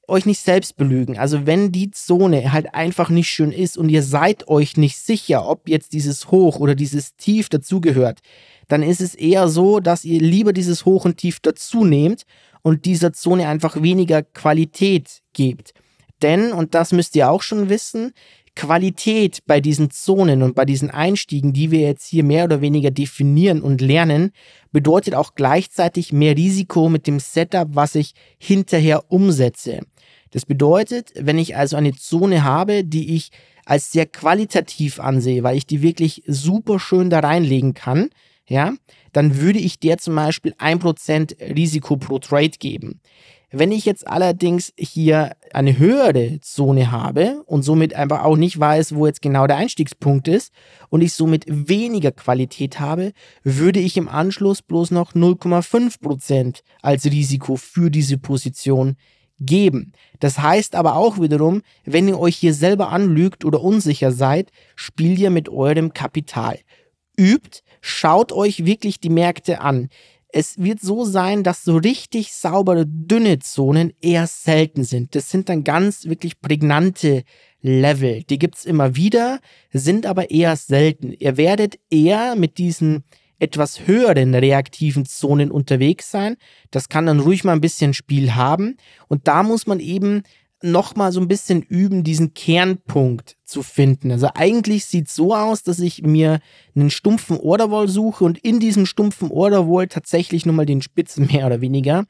euch 0.07 0.25
nicht 0.25 0.39
selbst 0.39 0.75
belügen. 0.75 1.17
Also 1.17 1.45
wenn 1.45 1.71
die 1.71 1.91
Zone 1.91 2.51
halt 2.51 2.73
einfach 2.73 3.09
nicht 3.09 3.29
schön 3.29 3.51
ist 3.51 3.77
und 3.77 3.89
ihr 3.89 4.03
seid 4.03 4.47
euch 4.47 4.77
nicht 4.77 4.97
sicher, 4.97 5.47
ob 5.47 5.67
jetzt 5.67 5.93
dieses 5.93 6.31
Hoch 6.31 6.59
oder 6.59 6.75
dieses 6.75 7.15
Tief 7.15 7.49
dazugehört, 7.49 8.19
dann 8.67 8.83
ist 8.83 9.01
es 9.01 9.15
eher 9.15 9.47
so, 9.47 9.79
dass 9.79 10.05
ihr 10.05 10.19
lieber 10.19 10.53
dieses 10.53 10.85
Hoch 10.85 11.05
und 11.05 11.17
Tief 11.17 11.39
dazu 11.39 11.85
nehmt 11.85 12.23
und 12.61 12.85
dieser 12.85 13.13
Zone 13.13 13.47
einfach 13.47 13.81
weniger 13.81 14.23
Qualität 14.23 15.21
gebt. 15.33 15.73
Denn, 16.21 16.51
und 16.51 16.73
das 16.73 16.91
müsst 16.91 17.15
ihr 17.15 17.29
auch 17.29 17.41
schon 17.41 17.69
wissen, 17.69 18.13
Qualität 18.55 19.39
bei 19.45 19.59
diesen 19.59 19.91
Zonen 19.91 20.41
und 20.41 20.55
bei 20.55 20.63
diesen 20.65 20.89
Einstiegen, 20.89 21.51
die 21.51 21.71
wir 21.71 21.81
jetzt 21.81 22.07
hier 22.07 22.23
mehr 22.23 22.45
oder 22.45 22.61
weniger 22.61 22.89
definieren 22.89 23.61
und 23.61 23.81
lernen, 23.81 24.31
bedeutet 24.71 25.13
auch 25.13 25.35
gleichzeitig 25.35 26.13
mehr 26.13 26.37
Risiko 26.37 26.87
mit 26.89 27.05
dem 27.05 27.19
Setup, 27.19 27.67
was 27.73 27.95
ich 27.95 28.13
hinterher 28.39 29.11
umsetze. 29.11 29.81
Das 30.35 30.45
bedeutet, 30.45 31.13
wenn 31.15 31.37
ich 31.37 31.55
also 31.55 31.77
eine 31.77 31.95
Zone 31.95 32.43
habe, 32.43 32.83
die 32.83 33.15
ich 33.15 33.29
als 33.63 33.93
sehr 33.93 34.05
qualitativ 34.05 34.99
ansehe, 34.99 35.43
weil 35.43 35.55
ich 35.55 35.65
die 35.65 35.81
wirklich 35.81 36.23
super 36.27 36.77
schön 36.77 37.09
da 37.09 37.21
reinlegen 37.21 37.73
kann, 37.73 38.09
ja, 38.45 38.73
dann 39.13 39.39
würde 39.39 39.59
ich 39.59 39.79
der 39.79 39.97
zum 39.97 40.15
Beispiel 40.15 40.51
1% 40.59 41.55
Risiko 41.55 41.95
pro 41.95 42.19
Trade 42.19 42.49
geben. 42.59 42.99
Wenn 43.49 43.71
ich 43.71 43.85
jetzt 43.85 44.09
allerdings 44.09 44.73
hier 44.77 45.37
eine 45.53 45.77
höhere 45.77 46.41
Zone 46.41 46.91
habe 46.91 47.41
und 47.45 47.63
somit 47.63 47.93
einfach 47.93 48.25
auch 48.25 48.35
nicht 48.35 48.59
weiß, 48.59 48.93
wo 48.93 49.07
jetzt 49.07 49.21
genau 49.21 49.47
der 49.47 49.55
Einstiegspunkt 49.55 50.27
ist 50.27 50.51
und 50.89 50.99
ich 50.99 51.13
somit 51.13 51.45
weniger 51.47 52.11
Qualität 52.11 52.81
habe, 52.81 53.13
würde 53.45 53.79
ich 53.79 53.95
im 53.95 54.09
Anschluss 54.09 54.61
bloß 54.61 54.91
noch 54.91 55.13
0,5% 55.13 56.59
als 56.81 57.05
Risiko 57.05 57.55
für 57.55 57.89
diese 57.89 58.17
Position 58.17 58.97
geben. 59.39 59.93
Das 60.19 60.39
heißt 60.39 60.75
aber 60.75 60.95
auch 60.95 61.19
wiederum, 61.19 61.61
wenn 61.83 62.07
ihr 62.07 62.19
euch 62.19 62.37
hier 62.37 62.53
selber 62.53 62.89
anlügt 62.89 63.45
oder 63.45 63.61
unsicher 63.61 64.11
seid, 64.11 64.51
spielt 64.75 65.19
ihr 65.19 65.29
mit 65.29 65.49
eurem 65.49 65.93
Kapital 65.93 66.59
übt, 67.17 67.61
schaut 67.81 68.31
euch 68.31 68.65
wirklich 68.65 68.99
die 68.99 69.09
Märkte 69.09 69.61
an. 69.61 69.89
Es 70.29 70.57
wird 70.57 70.81
so 70.81 71.05
sein, 71.05 71.43
dass 71.43 71.63
so 71.63 71.77
richtig 71.77 72.33
saubere, 72.33 72.85
dünne 72.85 73.39
Zonen 73.39 73.93
eher 74.01 74.27
selten 74.27 74.83
sind. 74.83 75.15
Das 75.15 75.29
sind 75.29 75.47
dann 75.47 75.63
ganz 75.63 76.05
wirklich 76.05 76.41
prägnante 76.41 77.23
Level. 77.61 78.23
Die 78.23 78.37
gibt 78.37 78.57
es 78.57 78.65
immer 78.65 78.95
wieder, 78.95 79.39
sind 79.71 80.05
aber 80.05 80.31
eher 80.31 80.57
selten. 80.57 81.13
Ihr 81.13 81.37
werdet 81.37 81.79
eher 81.89 82.35
mit 82.35 82.57
diesen 82.57 83.05
etwas 83.39 83.87
höheren 83.87 84.33
reaktiven 84.33 85.05
Zonen 85.05 85.51
unterwegs 85.51 86.11
sein. 86.11 86.37
Das 86.71 86.89
kann 86.89 87.05
dann 87.05 87.19
ruhig 87.19 87.43
mal 87.43 87.53
ein 87.53 87.61
bisschen 87.61 87.93
Spiel 87.93 88.35
haben. 88.35 88.77
Und 89.07 89.27
da 89.27 89.43
muss 89.43 89.67
man 89.67 89.79
eben 89.79 90.23
nochmal 90.61 91.11
so 91.11 91.19
ein 91.19 91.27
bisschen 91.27 91.61
üben, 91.61 92.03
diesen 92.03 92.33
Kernpunkt 92.33 93.37
zu 93.45 93.61
finden. 93.61 94.11
Also 94.11 94.29
eigentlich 94.33 94.85
sieht 94.85 95.07
es 95.07 95.15
so 95.15 95.35
aus, 95.35 95.63
dass 95.63 95.79
ich 95.79 96.01
mir 96.01 96.39
einen 96.75 96.89
stumpfen 96.89 97.37
Orderwall 97.37 97.87
suche 97.87 98.23
und 98.23 98.37
in 98.39 98.59
diesem 98.59 98.85
stumpfen 98.85 99.31
Orderwall 99.31 99.87
tatsächlich 99.87 100.45
nochmal 100.45 100.65
den 100.65 100.81
Spitzen 100.81 101.27
mehr 101.31 101.45
oder 101.45 101.61
weniger. 101.61 102.05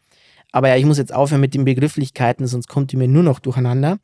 Aber 0.52 0.70
ja, 0.70 0.78
ich 0.78 0.86
muss 0.86 0.98
jetzt 0.98 1.14
aufhören 1.14 1.42
mit 1.42 1.54
den 1.54 1.66
Begrifflichkeiten, 1.66 2.48
sonst 2.48 2.68
kommt 2.68 2.94
ihr 2.94 3.00
mir 3.00 3.10
nur 3.10 3.24
noch 3.24 3.40
durcheinander. 3.40 4.00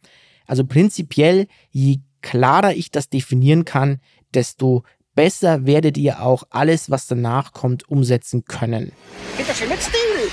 Also 0.45 0.65
prinzipiell, 0.65 1.47
je 1.69 1.99
klarer 2.21 2.75
ich 2.75 2.91
das 2.91 3.09
definieren 3.09 3.63
kann, 3.63 3.99
desto 4.33 4.83
besser 5.15 5.65
werdet 5.65 5.97
ihr 5.97 6.21
auch 6.21 6.43
alles, 6.49 6.89
was 6.89 7.07
danach 7.07 7.53
kommt, 7.53 7.89
umsetzen 7.89 8.45
können. 8.45 8.91
Bitte 9.37 9.53
schön 9.53 9.69
mit 9.69 9.81
Stil! 9.81 10.31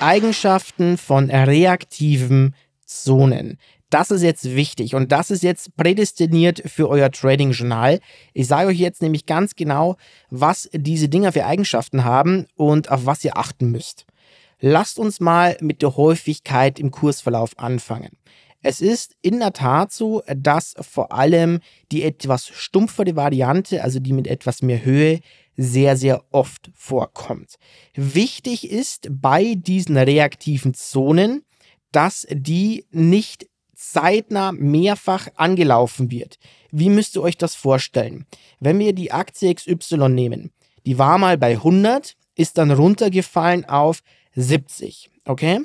Eigenschaften 0.00 0.96
von 0.96 1.30
reaktivem 1.30 2.54
Zonen. 2.84 3.58
Das 3.90 4.10
ist 4.10 4.22
jetzt 4.22 4.54
wichtig 4.54 4.94
und 4.94 5.12
das 5.12 5.30
ist 5.30 5.42
jetzt 5.42 5.74
prädestiniert 5.76 6.62
für 6.66 6.88
euer 6.90 7.10
Trading-Journal. 7.10 8.00
Ich 8.34 8.46
sage 8.46 8.68
euch 8.68 8.78
jetzt 8.78 9.00
nämlich 9.00 9.24
ganz 9.24 9.56
genau, 9.56 9.96
was 10.28 10.68
diese 10.72 11.08
Dinger 11.08 11.32
für 11.32 11.46
Eigenschaften 11.46 12.04
haben 12.04 12.46
und 12.54 12.90
auf 12.90 13.06
was 13.06 13.24
ihr 13.24 13.38
achten 13.38 13.70
müsst. 13.70 14.04
Lasst 14.60 14.98
uns 14.98 15.20
mal 15.20 15.56
mit 15.60 15.82
der 15.82 15.96
Häufigkeit 15.96 16.78
im 16.78 16.90
Kursverlauf 16.90 17.58
anfangen. 17.58 18.10
Es 18.62 18.80
ist 18.80 19.16
in 19.22 19.38
der 19.38 19.52
Tat 19.52 19.92
so, 19.92 20.22
dass 20.26 20.74
vor 20.80 21.12
allem 21.12 21.60
die 21.92 22.02
etwas 22.02 22.48
stumpfere 22.48 23.14
Variante, 23.14 23.84
also 23.84 24.00
die 24.00 24.12
mit 24.12 24.26
etwas 24.26 24.62
mehr 24.62 24.84
Höhe, 24.84 25.20
sehr, 25.56 25.96
sehr 25.96 26.24
oft 26.30 26.70
vorkommt. 26.74 27.56
Wichtig 27.94 28.70
ist 28.70 29.08
bei 29.10 29.54
diesen 29.54 29.96
reaktiven 29.96 30.74
Zonen, 30.74 31.42
dass 31.92 32.26
die 32.30 32.84
nicht 32.90 33.48
zeitnah 33.74 34.52
mehrfach 34.52 35.28
angelaufen 35.36 36.10
wird. 36.10 36.38
Wie 36.70 36.90
müsst 36.90 37.16
ihr 37.16 37.22
euch 37.22 37.36
das 37.36 37.54
vorstellen? 37.54 38.26
Wenn 38.60 38.78
wir 38.78 38.92
die 38.92 39.12
Aktie 39.12 39.54
XY 39.54 40.08
nehmen, 40.08 40.50
die 40.84 40.98
war 40.98 41.18
mal 41.18 41.38
bei 41.38 41.52
100, 41.52 42.16
ist 42.34 42.58
dann 42.58 42.70
runtergefallen 42.70 43.64
auf 43.64 44.02
70, 44.34 45.10
okay? 45.24 45.60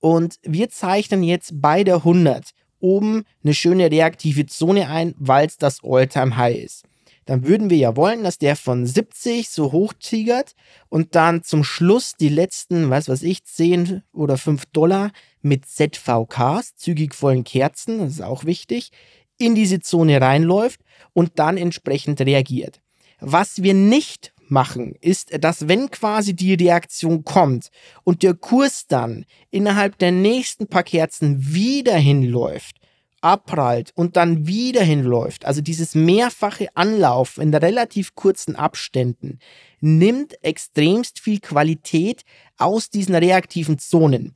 Und 0.00 0.36
wir 0.42 0.70
zeichnen 0.70 1.22
jetzt 1.22 1.60
bei 1.60 1.84
der 1.84 1.96
100 1.96 2.50
oben 2.80 3.24
eine 3.42 3.54
schöne 3.54 3.90
reaktive 3.90 4.46
Zone 4.46 4.88
ein, 4.88 5.14
weil 5.18 5.46
es 5.46 5.56
das 5.56 5.80
Alltime 5.82 6.36
High 6.36 6.56
ist 6.56 6.84
dann 7.28 7.46
würden 7.46 7.68
wir 7.68 7.76
ja 7.76 7.94
wollen, 7.94 8.24
dass 8.24 8.38
der 8.38 8.56
von 8.56 8.86
70 8.86 9.50
so 9.50 9.70
hoch 9.70 9.92
tigert 9.92 10.54
und 10.88 11.14
dann 11.14 11.42
zum 11.42 11.62
Schluss 11.62 12.14
die 12.18 12.30
letzten, 12.30 12.88
was 12.88 13.06
weiß 13.06 13.22
ich, 13.22 13.44
10 13.44 14.02
oder 14.14 14.38
5 14.38 14.64
Dollar 14.72 15.10
mit 15.42 15.66
ZVKs, 15.66 16.76
zügig 16.76 17.14
vollen 17.14 17.44
Kerzen, 17.44 17.98
das 17.98 18.12
ist 18.12 18.22
auch 18.22 18.46
wichtig, 18.46 18.92
in 19.36 19.54
diese 19.54 19.80
Zone 19.80 20.22
reinläuft 20.22 20.80
und 21.12 21.38
dann 21.38 21.58
entsprechend 21.58 22.18
reagiert. 22.22 22.80
Was 23.20 23.62
wir 23.62 23.74
nicht 23.74 24.32
machen, 24.50 24.94
ist, 25.00 25.42
dass 25.42 25.68
wenn 25.68 25.90
quasi 25.90 26.34
die 26.34 26.54
Reaktion 26.54 27.24
kommt 27.24 27.70
und 28.04 28.22
der 28.22 28.34
Kurs 28.34 28.86
dann 28.86 29.24
innerhalb 29.50 29.98
der 29.98 30.12
nächsten 30.12 30.66
paar 30.66 30.82
Kerzen 30.82 31.52
wieder 31.52 31.96
hinläuft, 31.96 32.76
abprallt 33.20 33.92
und 33.94 34.16
dann 34.16 34.46
wieder 34.46 34.82
hinläuft, 34.82 35.44
also 35.44 35.60
dieses 35.60 35.94
mehrfache 35.94 36.68
Anlauf 36.74 37.38
in 37.38 37.54
relativ 37.54 38.14
kurzen 38.14 38.56
Abständen, 38.56 39.38
nimmt 39.80 40.42
extremst 40.44 41.20
viel 41.20 41.40
Qualität 41.40 42.22
aus 42.56 42.90
diesen 42.90 43.14
reaktiven 43.14 43.78
Zonen. 43.78 44.34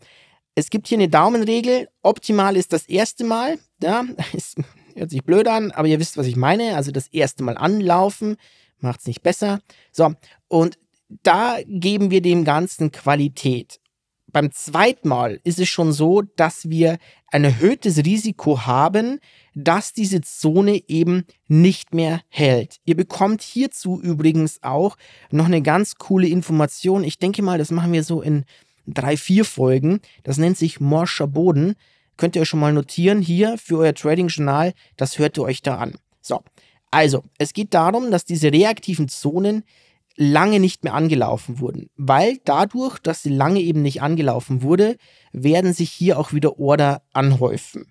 Es 0.55 0.69
gibt 0.69 0.89
hier 0.89 0.99
eine 0.99 1.09
Daumenregel. 1.09 1.89
Optimal 2.03 2.57
ist 2.57 2.73
das 2.73 2.87
erste 2.87 3.25
Mal. 3.25 3.59
Ja, 3.83 4.05
es 4.37 4.55
hört 4.95 5.11
sich 5.11 5.25
blöd 5.25 5.49
an, 5.49 5.71
aber 5.71 5.89
ihr 5.89 6.01
wisst, 6.01 6.17
was 6.17 6.27
ich 6.27 6.37
meine. 6.37 6.77
Also 6.77 6.91
das 6.91 7.09
erste 7.09 7.43
Mal 7.43 7.57
anlaufen 7.57 8.37
macht 8.83 9.01
es 9.01 9.07
nicht 9.07 9.23
besser. 9.23 9.61
So, 9.93 10.15
und 10.49 10.79
da 11.23 11.59
geben 11.67 12.11
wir 12.11 12.23
dem 12.23 12.45
Ganzen 12.45 12.91
Qualität. 12.91 13.81
Beim 14.33 14.51
zweiten 14.51 15.09
Mal 15.09 15.41
ist 15.45 15.59
es 15.59 15.69
schon 15.69 15.93
so, 15.93 16.23
dass 16.23 16.71
wir 16.71 16.97
ein 17.31 17.45
erhöhtes 17.45 17.99
Risiko 17.99 18.65
haben, 18.65 19.21
dass 19.55 19.93
diese 19.93 20.23
Zone 20.23 20.83
eben 20.89 21.25
nicht 21.49 21.93
mehr 21.93 22.23
hält. 22.29 22.77
Ihr 22.87 22.97
bekommt 22.97 23.43
hierzu 23.43 24.01
übrigens 24.01 24.63
auch 24.63 24.97
noch 25.31 25.45
eine 25.45 25.61
ganz 25.61 25.97
coole 25.97 26.29
Information. 26.29 27.05
Ich 27.05 27.19
denke 27.19 27.43
mal, 27.43 27.59
das 27.59 27.71
machen 27.71 27.93
wir 27.93 28.05
so 28.05 28.23
in 28.23 28.45
drei, 28.87 29.19
vier 29.19 29.45
Folgen. 29.45 30.01
Das 30.23 30.39
nennt 30.39 30.57
sich 30.57 30.81
morscher 30.81 31.27
Boden. 31.27 31.75
Könnt 32.17 32.35
ihr 32.35 32.43
euch 32.43 32.49
schon 32.49 32.61
mal 32.61 32.73
notieren 32.73 33.21
hier 33.21 33.59
für 33.59 33.79
euer 33.79 33.95
Trading-Journal. 33.95 34.73
Das 34.97 35.19
hört 35.19 35.37
ihr 35.37 35.43
euch 35.43 35.61
da 35.61 35.77
an. 35.77 35.95
So. 36.23 36.43
Also, 36.93 37.25
es 37.39 37.55
geht 37.55 37.75
darum, 37.75 38.11
dass 38.11 38.25
diese 38.27 38.53
reaktiven 38.53 39.09
Zonen 39.09 39.65
lange 40.17 40.61
nicht 40.61 40.85
mehr 40.85 40.95
angelaufen 40.95 41.59
wurden. 41.59 41.89
Weil 41.97 42.39
dadurch, 42.45 42.99
dass 42.99 43.23
sie 43.23 43.31
lange 43.31 43.61
eben 43.61 43.81
nicht 43.83 44.03
angelaufen 44.03 44.63
wurde, 44.63 44.97
werden 45.33 45.73
sich 45.73 45.91
hier 45.91 46.19
auch 46.19 46.35
wieder 46.35 46.61
Order 46.61 47.03
anhäufen. 47.15 47.87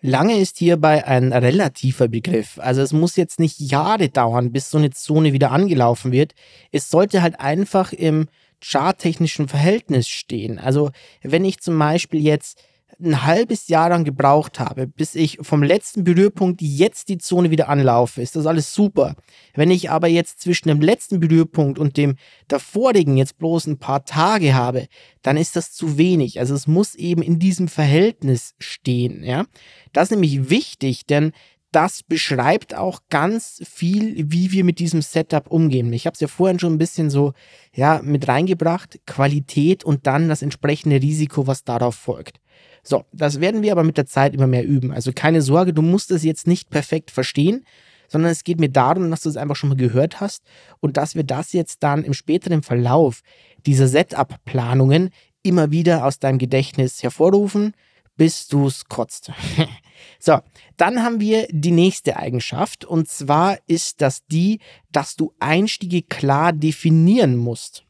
Lange 0.00 0.38
ist 0.38 0.58
hierbei 0.58 1.06
ein 1.06 1.32
relativer 1.32 2.08
Begriff. 2.08 2.58
Also 2.58 2.80
es 2.80 2.92
muss 2.92 3.16
jetzt 3.16 3.38
nicht 3.38 3.60
Jahre 3.60 4.08
dauern, 4.08 4.50
bis 4.50 4.70
so 4.70 4.78
eine 4.78 4.90
Zone 4.90 5.34
wieder 5.34 5.50
angelaufen 5.50 6.10
wird. 6.10 6.34
Es 6.72 6.88
sollte 6.88 7.20
halt 7.20 7.40
einfach 7.40 7.92
im 7.92 8.28
charttechnischen 8.62 9.48
Verhältnis 9.48 10.08
stehen. 10.08 10.58
Also 10.58 10.90
wenn 11.22 11.44
ich 11.44 11.60
zum 11.60 11.78
Beispiel 11.78 12.22
jetzt 12.22 12.62
ein 13.00 13.24
halbes 13.24 13.68
Jahr 13.68 13.90
lang 13.90 14.04
gebraucht 14.04 14.58
habe, 14.58 14.86
bis 14.86 15.14
ich 15.14 15.38
vom 15.40 15.62
letzten 15.62 16.04
Berührpunkt 16.04 16.60
jetzt 16.60 17.08
die 17.08 17.18
Zone 17.18 17.50
wieder 17.50 17.68
anlaufe, 17.68 18.22
ist 18.22 18.34
das 18.36 18.46
alles 18.46 18.74
super. 18.74 19.14
Wenn 19.54 19.70
ich 19.70 19.90
aber 19.90 20.08
jetzt 20.08 20.40
zwischen 20.40 20.68
dem 20.68 20.80
letzten 20.80 21.20
Berührpunkt 21.20 21.78
und 21.78 21.96
dem 21.96 22.16
davorigen 22.48 23.16
jetzt 23.16 23.38
bloß 23.38 23.66
ein 23.66 23.78
paar 23.78 24.04
Tage 24.04 24.54
habe, 24.54 24.88
dann 25.22 25.36
ist 25.36 25.54
das 25.54 25.72
zu 25.72 25.96
wenig. 25.96 26.40
Also 26.40 26.54
es 26.54 26.66
muss 26.66 26.94
eben 26.94 27.22
in 27.22 27.38
diesem 27.38 27.68
Verhältnis 27.68 28.54
stehen, 28.58 29.22
ja. 29.22 29.46
Das 29.92 30.04
ist 30.04 30.10
nämlich 30.10 30.50
wichtig, 30.50 31.06
denn 31.06 31.32
das 31.72 32.02
beschreibt 32.02 32.74
auch 32.74 33.02
ganz 33.10 33.60
viel, 33.70 34.30
wie 34.30 34.52
wir 34.52 34.64
mit 34.64 34.78
diesem 34.78 35.02
Setup 35.02 35.48
umgehen. 35.48 35.92
Ich 35.92 36.06
habe 36.06 36.14
es 36.14 36.20
ja 36.20 36.28
vorhin 36.28 36.58
schon 36.58 36.72
ein 36.72 36.78
bisschen 36.78 37.10
so 37.10 37.34
ja, 37.74 38.00
mit 38.02 38.26
reingebracht, 38.26 39.00
Qualität 39.06 39.84
und 39.84 40.06
dann 40.06 40.28
das 40.28 40.42
entsprechende 40.42 41.02
Risiko, 41.02 41.46
was 41.46 41.64
darauf 41.64 41.94
folgt. 41.94 42.40
So, 42.82 43.04
das 43.12 43.40
werden 43.40 43.62
wir 43.62 43.72
aber 43.72 43.84
mit 43.84 43.96
der 43.96 44.06
Zeit 44.06 44.34
immer 44.34 44.46
mehr 44.46 44.64
üben. 44.64 44.92
Also 44.92 45.12
keine 45.14 45.42
Sorge, 45.42 45.72
du 45.72 45.82
musst 45.82 46.10
es 46.10 46.22
jetzt 46.22 46.46
nicht 46.46 46.70
perfekt 46.70 47.10
verstehen, 47.10 47.64
sondern 48.08 48.32
es 48.32 48.44
geht 48.44 48.58
mir 48.58 48.70
darum, 48.70 49.10
dass 49.10 49.22
du 49.22 49.28
es 49.28 49.36
einfach 49.36 49.56
schon 49.56 49.68
mal 49.68 49.76
gehört 49.76 50.20
hast 50.20 50.42
und 50.80 50.96
dass 50.96 51.14
wir 51.14 51.24
das 51.24 51.52
jetzt 51.52 51.82
dann 51.82 52.04
im 52.04 52.14
späteren 52.14 52.62
Verlauf 52.62 53.20
dieser 53.66 53.88
Setup-Planungen 53.88 55.10
immer 55.42 55.70
wieder 55.70 56.04
aus 56.04 56.18
deinem 56.18 56.38
Gedächtnis 56.38 57.02
hervorrufen, 57.02 57.74
bis 58.16 58.48
du 58.48 58.66
es 58.66 58.86
kotzt. 58.86 59.30
so, 60.18 60.40
dann 60.76 61.02
haben 61.02 61.20
wir 61.20 61.46
die 61.50 61.70
nächste 61.70 62.16
Eigenschaft 62.16 62.84
und 62.84 63.08
zwar 63.08 63.58
ist 63.66 64.00
das 64.00 64.26
die, 64.26 64.58
dass 64.90 65.14
du 65.16 65.32
Einstiege 65.38 66.02
klar 66.02 66.52
definieren 66.52 67.36
musst. 67.36 67.84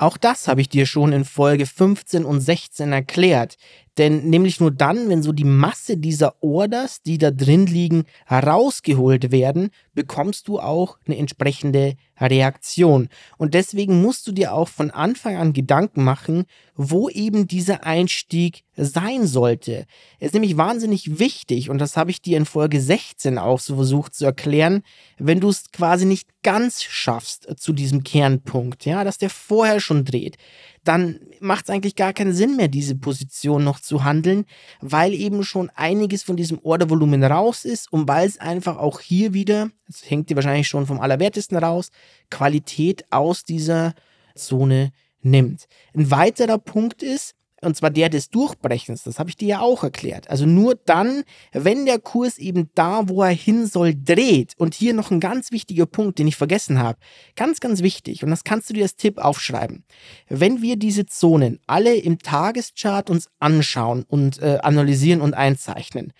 Auch 0.00 0.16
das 0.16 0.46
habe 0.46 0.60
ich 0.60 0.68
dir 0.68 0.86
schon 0.86 1.12
in 1.12 1.24
Folge 1.24 1.66
15 1.66 2.24
und 2.24 2.40
16 2.40 2.92
erklärt. 2.92 3.56
Denn 3.98 4.30
nämlich 4.30 4.60
nur 4.60 4.70
dann, 4.70 5.08
wenn 5.08 5.22
so 5.22 5.32
die 5.32 5.44
Masse 5.44 5.96
dieser 5.96 6.40
Orders, 6.40 7.02
die 7.02 7.18
da 7.18 7.32
drin 7.32 7.66
liegen, 7.66 8.04
herausgeholt 8.26 9.32
werden, 9.32 9.70
bekommst 9.98 10.46
du 10.46 10.60
auch 10.60 10.96
eine 11.06 11.18
entsprechende 11.18 11.96
Reaktion. 12.20 13.08
Und 13.36 13.54
deswegen 13.54 14.00
musst 14.00 14.28
du 14.28 14.32
dir 14.32 14.54
auch 14.54 14.68
von 14.68 14.92
Anfang 14.92 15.36
an 15.36 15.52
Gedanken 15.52 16.04
machen, 16.04 16.44
wo 16.76 17.08
eben 17.08 17.48
dieser 17.48 17.82
Einstieg 17.82 18.62
sein 18.76 19.26
sollte. 19.26 19.86
Es 20.20 20.26
ist 20.26 20.34
nämlich 20.34 20.56
wahnsinnig 20.56 21.18
wichtig, 21.18 21.68
und 21.68 21.78
das 21.78 21.96
habe 21.96 22.12
ich 22.12 22.22
dir 22.22 22.36
in 22.36 22.46
Folge 22.46 22.80
16 22.80 23.38
auch 23.38 23.58
so 23.58 23.74
versucht 23.74 24.14
zu 24.14 24.24
erklären, 24.24 24.82
wenn 25.18 25.40
du 25.40 25.48
es 25.48 25.72
quasi 25.72 26.04
nicht 26.04 26.28
ganz 26.44 26.84
schaffst 26.84 27.48
zu 27.58 27.72
diesem 27.72 28.04
Kernpunkt, 28.04 28.84
ja, 28.84 29.02
dass 29.02 29.18
der 29.18 29.30
vorher 29.30 29.80
schon 29.80 30.04
dreht, 30.04 30.36
dann 30.84 31.20
macht 31.40 31.64
es 31.64 31.70
eigentlich 31.70 31.96
gar 31.96 32.12
keinen 32.12 32.32
Sinn 32.32 32.56
mehr, 32.56 32.68
diese 32.68 32.94
Position 32.94 33.64
noch 33.64 33.80
zu 33.80 34.04
handeln, 34.04 34.46
weil 34.80 35.12
eben 35.12 35.44
schon 35.44 35.70
einiges 35.74 36.22
von 36.22 36.36
diesem 36.36 36.60
Ordervolumen 36.62 37.24
raus 37.24 37.64
ist 37.64 37.92
und 37.92 38.08
weil 38.08 38.26
es 38.26 38.38
einfach 38.38 38.78
auch 38.78 39.00
hier 39.00 39.34
wieder, 39.34 39.70
das 39.88 40.08
hängt 40.08 40.30
dir 40.30 40.36
wahrscheinlich 40.36 40.68
schon 40.68 40.86
vom 40.86 41.00
Allerwertesten 41.00 41.56
raus, 41.56 41.90
Qualität 42.30 43.04
aus 43.10 43.44
dieser 43.44 43.94
Zone 44.36 44.92
nimmt. 45.20 45.66
Ein 45.94 46.10
weiterer 46.10 46.58
Punkt 46.58 47.02
ist, 47.02 47.34
und 47.60 47.76
zwar 47.76 47.90
der 47.90 48.08
des 48.08 48.30
Durchbrechens, 48.30 49.02
das 49.02 49.18
habe 49.18 49.30
ich 49.30 49.36
dir 49.36 49.48
ja 49.48 49.60
auch 49.60 49.82
erklärt. 49.82 50.30
Also 50.30 50.46
nur 50.46 50.76
dann, 50.86 51.24
wenn 51.52 51.86
der 51.86 51.98
Kurs 51.98 52.38
eben 52.38 52.70
da, 52.74 53.08
wo 53.08 53.22
er 53.22 53.30
hin 53.30 53.66
soll, 53.66 53.94
dreht. 53.96 54.54
Und 54.58 54.74
hier 54.74 54.94
noch 54.94 55.10
ein 55.10 55.18
ganz 55.18 55.50
wichtiger 55.50 55.86
Punkt, 55.86 56.20
den 56.20 56.28
ich 56.28 56.36
vergessen 56.36 56.78
habe. 56.78 56.98
Ganz, 57.34 57.58
ganz 57.58 57.82
wichtig. 57.82 58.22
Und 58.22 58.30
das 58.30 58.44
kannst 58.44 58.70
du 58.70 58.74
dir 58.74 58.84
als 58.84 58.94
Tipp 58.94 59.18
aufschreiben. 59.18 59.84
Wenn 60.28 60.62
wir 60.62 60.76
diese 60.76 61.06
Zonen 61.06 61.58
alle 61.66 61.96
im 61.96 62.20
Tageschart 62.20 63.10
uns 63.10 63.28
anschauen 63.40 64.04
und 64.06 64.40
äh, 64.40 64.58
analysieren 64.62 65.20
und 65.20 65.34
einzeichnen, 65.34 66.12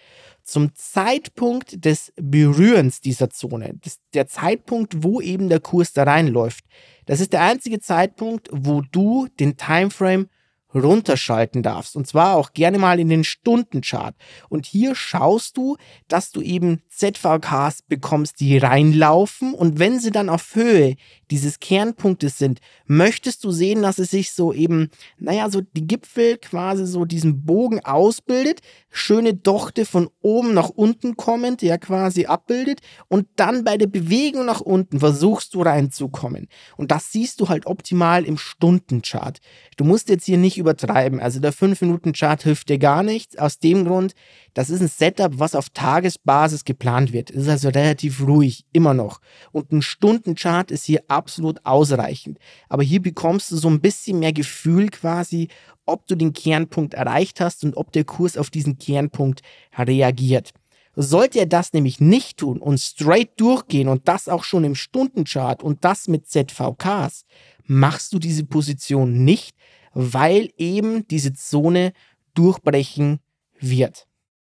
zum 0.49 0.75
Zeitpunkt 0.75 1.85
des 1.85 2.13
Berührens 2.17 3.01
dieser 3.03 3.29
Zone, 3.29 3.75
das, 3.85 3.99
der 4.15 4.27
Zeitpunkt, 4.27 5.05
wo 5.05 5.21
eben 5.21 5.51
der 5.51 5.61
Kurs 5.61 5.93
da 5.93 6.05
reinläuft, 6.05 6.65
das 7.05 7.21
ist 7.21 7.35
der 7.35 7.43
einzige 7.43 7.81
Zeitpunkt, 7.81 8.49
wo 8.51 8.81
du 8.81 9.29
den 9.39 9.59
Timeframe 9.59 10.29
runterschalten 10.75 11.63
darfst. 11.63 11.97
Und 11.97 12.07
zwar 12.07 12.37
auch 12.37 12.53
gerne 12.53 12.79
mal 12.79 12.99
in 12.99 13.09
den 13.09 13.25
Stundenchart. 13.25 14.15
Und 14.49 14.67
hier 14.67 14.95
schaust 14.95 15.57
du, 15.57 15.77
dass 16.09 16.31
du 16.31 16.41
eben 16.41 16.83
ZVKs 16.99 17.83
bekommst, 17.89 18.41
die 18.41 18.59
reinlaufen. 18.59 19.55
Und 19.55 19.79
wenn 19.79 20.01
sie 20.01 20.11
dann 20.11 20.29
auf 20.29 20.55
Höhe 20.55 20.97
dieses 21.31 21.61
Kernpunktes 21.61 22.39
sind, 22.39 22.61
möchtest 22.87 23.45
du 23.45 23.51
sehen, 23.51 23.83
dass 23.83 23.99
es 23.99 24.11
sich 24.11 24.33
so 24.33 24.53
eben, 24.53 24.91
naja, 25.19 25.51
so 25.51 25.61
die 25.61 25.87
Gipfel 25.87 26.39
quasi 26.39 26.87
so 26.87 27.05
diesen 27.05 27.45
Bogen 27.45 27.85
ausbildet, 27.85 28.61
schöne 28.91 29.35
Dochte 29.35 29.85
von 29.85 30.09
oben 30.21 30.55
nach 30.55 30.71
unten 30.71 31.17
kommend, 31.17 31.63
ja 31.63 31.79
quasi 31.79 32.27
abbildet 32.27 32.81
und 33.09 33.27
dann 33.37 33.65
bei 33.65 33.77
der 33.77 33.87
Bewegung 33.87 34.47
nach 34.47 34.61
unten 34.61 35.01
versuchst 35.01 35.55
du 35.55 35.63
reinzukommen. 35.63 36.49
Und 36.77 36.91
das 36.91 37.13
siehst 37.13 37.41
du 37.41 37.49
halt 37.49 37.67
optimal 37.67 38.25
im 38.25 38.39
Stundenchart. 38.39 39.39
Du 39.77 39.85
musst 39.85 40.09
jetzt 40.09 40.25
hier 40.25 40.39
nicht 40.39 40.59
übertreiben. 40.59 41.21
Also 41.21 41.41
der 41.41 41.53
5-Minuten-Chart 41.53 42.43
hilft 42.43 42.69
dir 42.69 42.79
gar 42.79 43.03
nichts. 43.03 43.37
Aus 43.39 43.59
dem 43.59 43.85
Grund, 43.85 44.15
das 44.59 44.71
ist 44.71 44.81
ein 44.81 44.89
Setup, 44.89 45.39
was 45.39 45.55
auf 45.55 45.71
Tagesbasis 45.71 46.65
geplant 46.65 47.13
wird. 47.13 47.31
Es 47.31 47.45
ist 47.45 47.49
also 47.49 47.69
relativ 47.69 48.27
ruhig, 48.27 48.65
immer 48.73 48.93
noch. 48.93 49.21
Und 49.53 49.71
ein 49.71 49.83
Stundenchart 49.83 50.73
ist 50.73 50.85
hier 50.85 51.05
absolut 51.07 51.65
ausreichend. 51.65 52.41
Aber 52.69 52.83
hier 52.83 53.01
bekommst 53.01 53.53
du 53.53 53.57
so 53.57 53.71
ein 53.71 53.81
bisschen 53.81 54.19
mehr 54.19 54.33
Gefühl 54.33 54.89
quasi, 54.89 55.47
ob 55.87 56.09
du 56.09 56.17
den 56.17 56.33
Kernpunkt 56.33 56.95
erreicht 56.95 57.41
hast 57.41 57.63
und 57.63 57.77
ob 57.77 57.93
der 57.93 58.03
Kurs 58.03 58.37
auf 58.37 58.51
diesen 58.51 58.79
Kernpunkt 58.79 59.43
reagiert. 59.79 60.51
Sollte 60.97 61.39
er 61.39 61.47
das 61.47 61.73
nämlich 61.73 62.01
nicht 62.01 62.39
tun 62.39 62.59
und 62.59 62.79
straight 62.79 63.41
durchgehen 63.41 63.87
und 63.87 64.09
das 64.09 64.29
auch 64.29 64.43
schon 64.43 64.65
im 64.65 64.75
Stundenchart 64.75 65.63
und 65.63 65.85
das 65.85 66.09
mit 66.09 66.27
ZVKs, 66.27 67.27
machst 67.67 68.13
du 68.13 68.19
diese 68.19 68.45
Position 68.45 69.23
nicht, 69.25 69.57
weil 69.93 70.51
eben 70.57 71.07
diese 71.07 71.33
Zone 71.33 71.93
durchbrechen 72.35 73.21
wird. 73.61 74.08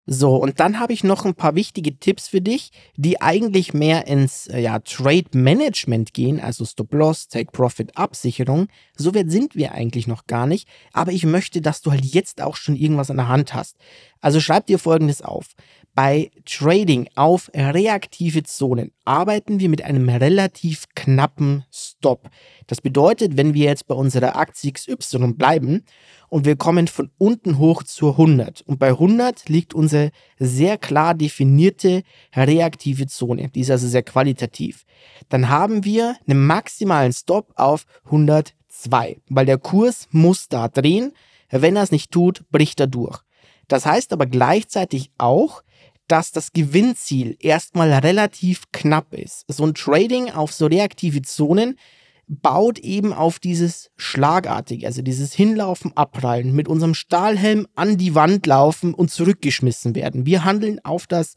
So, 0.07 0.37
und 0.37 0.61
dann 0.61 0.81
habe 0.81 0.93
ich 0.93 1.03
noch 1.03 1.25
ein 1.25 1.35
paar 1.35 1.55
wichtige 1.55 1.99
Tipps 1.99 2.29
für 2.29 2.43
dich, 2.43 2.73
die 2.97 3.23
eigentlich 3.23 3.73
mehr 3.73 4.07
ins 4.07 4.47
äh, 4.49 4.61
ja, 4.61 4.79
Trade 4.81 5.31
Management 5.33 6.13
gehen, 6.13 6.41
also 6.41 6.67
Stop 6.67 6.93
Loss, 6.93 7.29
Take 7.29 7.51
Profit, 7.53 7.97
Absicherung. 7.97 8.69
So 8.97 9.15
weit 9.15 9.31
sind 9.31 9.57
wir 9.57 9.73
eigentlich 9.73 10.07
noch 10.07 10.27
gar 10.27 10.47
nicht, 10.47 10.69
aber 10.93 11.13
ich 11.13 11.25
möchte, 11.25 11.63
dass 11.63 11.81
du 11.81 11.91
halt 11.91 12.05
jetzt 12.05 12.43
auch 12.43 12.57
schon 12.57 12.77
irgendwas 12.77 13.11
an 13.11 13.17
der 13.17 13.29
Hand 13.29 13.55
hast. 13.55 13.77
Also 14.21 14.41
schreib 14.41 14.67
dir 14.67 14.79
folgendes 14.79 15.23
auf. 15.23 15.47
Bei 15.95 16.33
Trading 16.45 17.09
auf 17.15 17.51
reaktive 17.55 18.43
Zonen 18.43 18.91
arbeiten 19.05 19.61
wir 19.61 19.69
mit 19.69 19.83
einem 19.83 20.09
relativ 20.09 20.87
knappen 20.97 21.65
Stop. 21.71 22.31
Das 22.67 22.81
bedeutet, 22.81 23.37
wenn 23.37 23.55
wir 23.55 23.67
jetzt 23.67 23.87
bei 23.87 23.95
unserer 23.95 24.35
Aktie 24.35 24.73
XY 24.73 25.35
bleiben 25.35 25.85
und 26.29 26.47
wir 26.47 26.57
kommen 26.57 26.89
von 26.89 27.13
unten 27.17 27.59
hoch 27.59 27.85
zur 27.85 28.13
100 28.13 28.63
und 28.63 28.81
bei 28.81 28.89
100 28.89 29.49
liegt 29.49 29.73
unsere 29.73 30.11
sehr 30.37 30.79
klar 30.79 31.15
definierte 31.15 32.03
reaktive 32.35 33.07
Zone, 33.07 33.51
die 33.51 33.61
ist 33.61 33.71
also 33.71 33.87
sehr 33.87 34.03
qualitativ, 34.03 34.85
dann 35.29 35.49
haben 35.49 35.85
wir 35.85 36.17
einen 36.27 36.45
maximalen 36.45 37.13
Stop 37.13 37.53
auf 37.55 37.87
102, 38.07 39.19
weil 39.29 39.47
der 39.47 39.59
Kurs 39.59 40.09
muss 40.11 40.49
da 40.49 40.67
drehen, 40.67 41.13
wenn 41.51 41.77
er 41.77 41.85
es 41.85 41.93
nicht 41.93 42.11
tut, 42.11 42.45
bricht 42.51 42.81
er 42.81 42.89
durch. 42.89 43.21
Das 43.69 43.87
heißt 43.87 44.13
aber 44.13 44.27
gleichzeitig 44.27 45.11
auch, 45.17 45.63
dass 46.09 46.33
das 46.33 46.53
Gewinnziel 46.53 47.37
erstmal 47.41 47.93
relativ 47.93 48.65
knapp 48.73 49.15
ist. 49.15 49.45
So 49.49 49.65
ein 49.65 49.75
Trading 49.75 50.31
auf 50.31 50.53
so 50.53 50.67
reaktive 50.67 51.23
Zonen 51.23 51.79
baut 52.27 52.79
eben 52.79 53.13
auf 53.13 53.39
dieses 53.39 53.91
Schlagartige, 53.97 54.87
also 54.87 55.03
dieses 55.03 55.33
Hinlaufen, 55.35 55.97
Abprallen, 55.97 56.55
mit 56.55 56.69
unserem 56.69 56.95
Stahlhelm 56.95 57.67
an 57.75 57.97
die 57.99 58.15
Wand 58.15 58.47
laufen 58.47 58.95
und 58.95 59.11
zurückgeschmissen 59.11 59.95
werden. 59.95 60.27
Wir 60.27 60.45
handeln 60.45 60.83
auf 60.85 61.07
das 61.07 61.35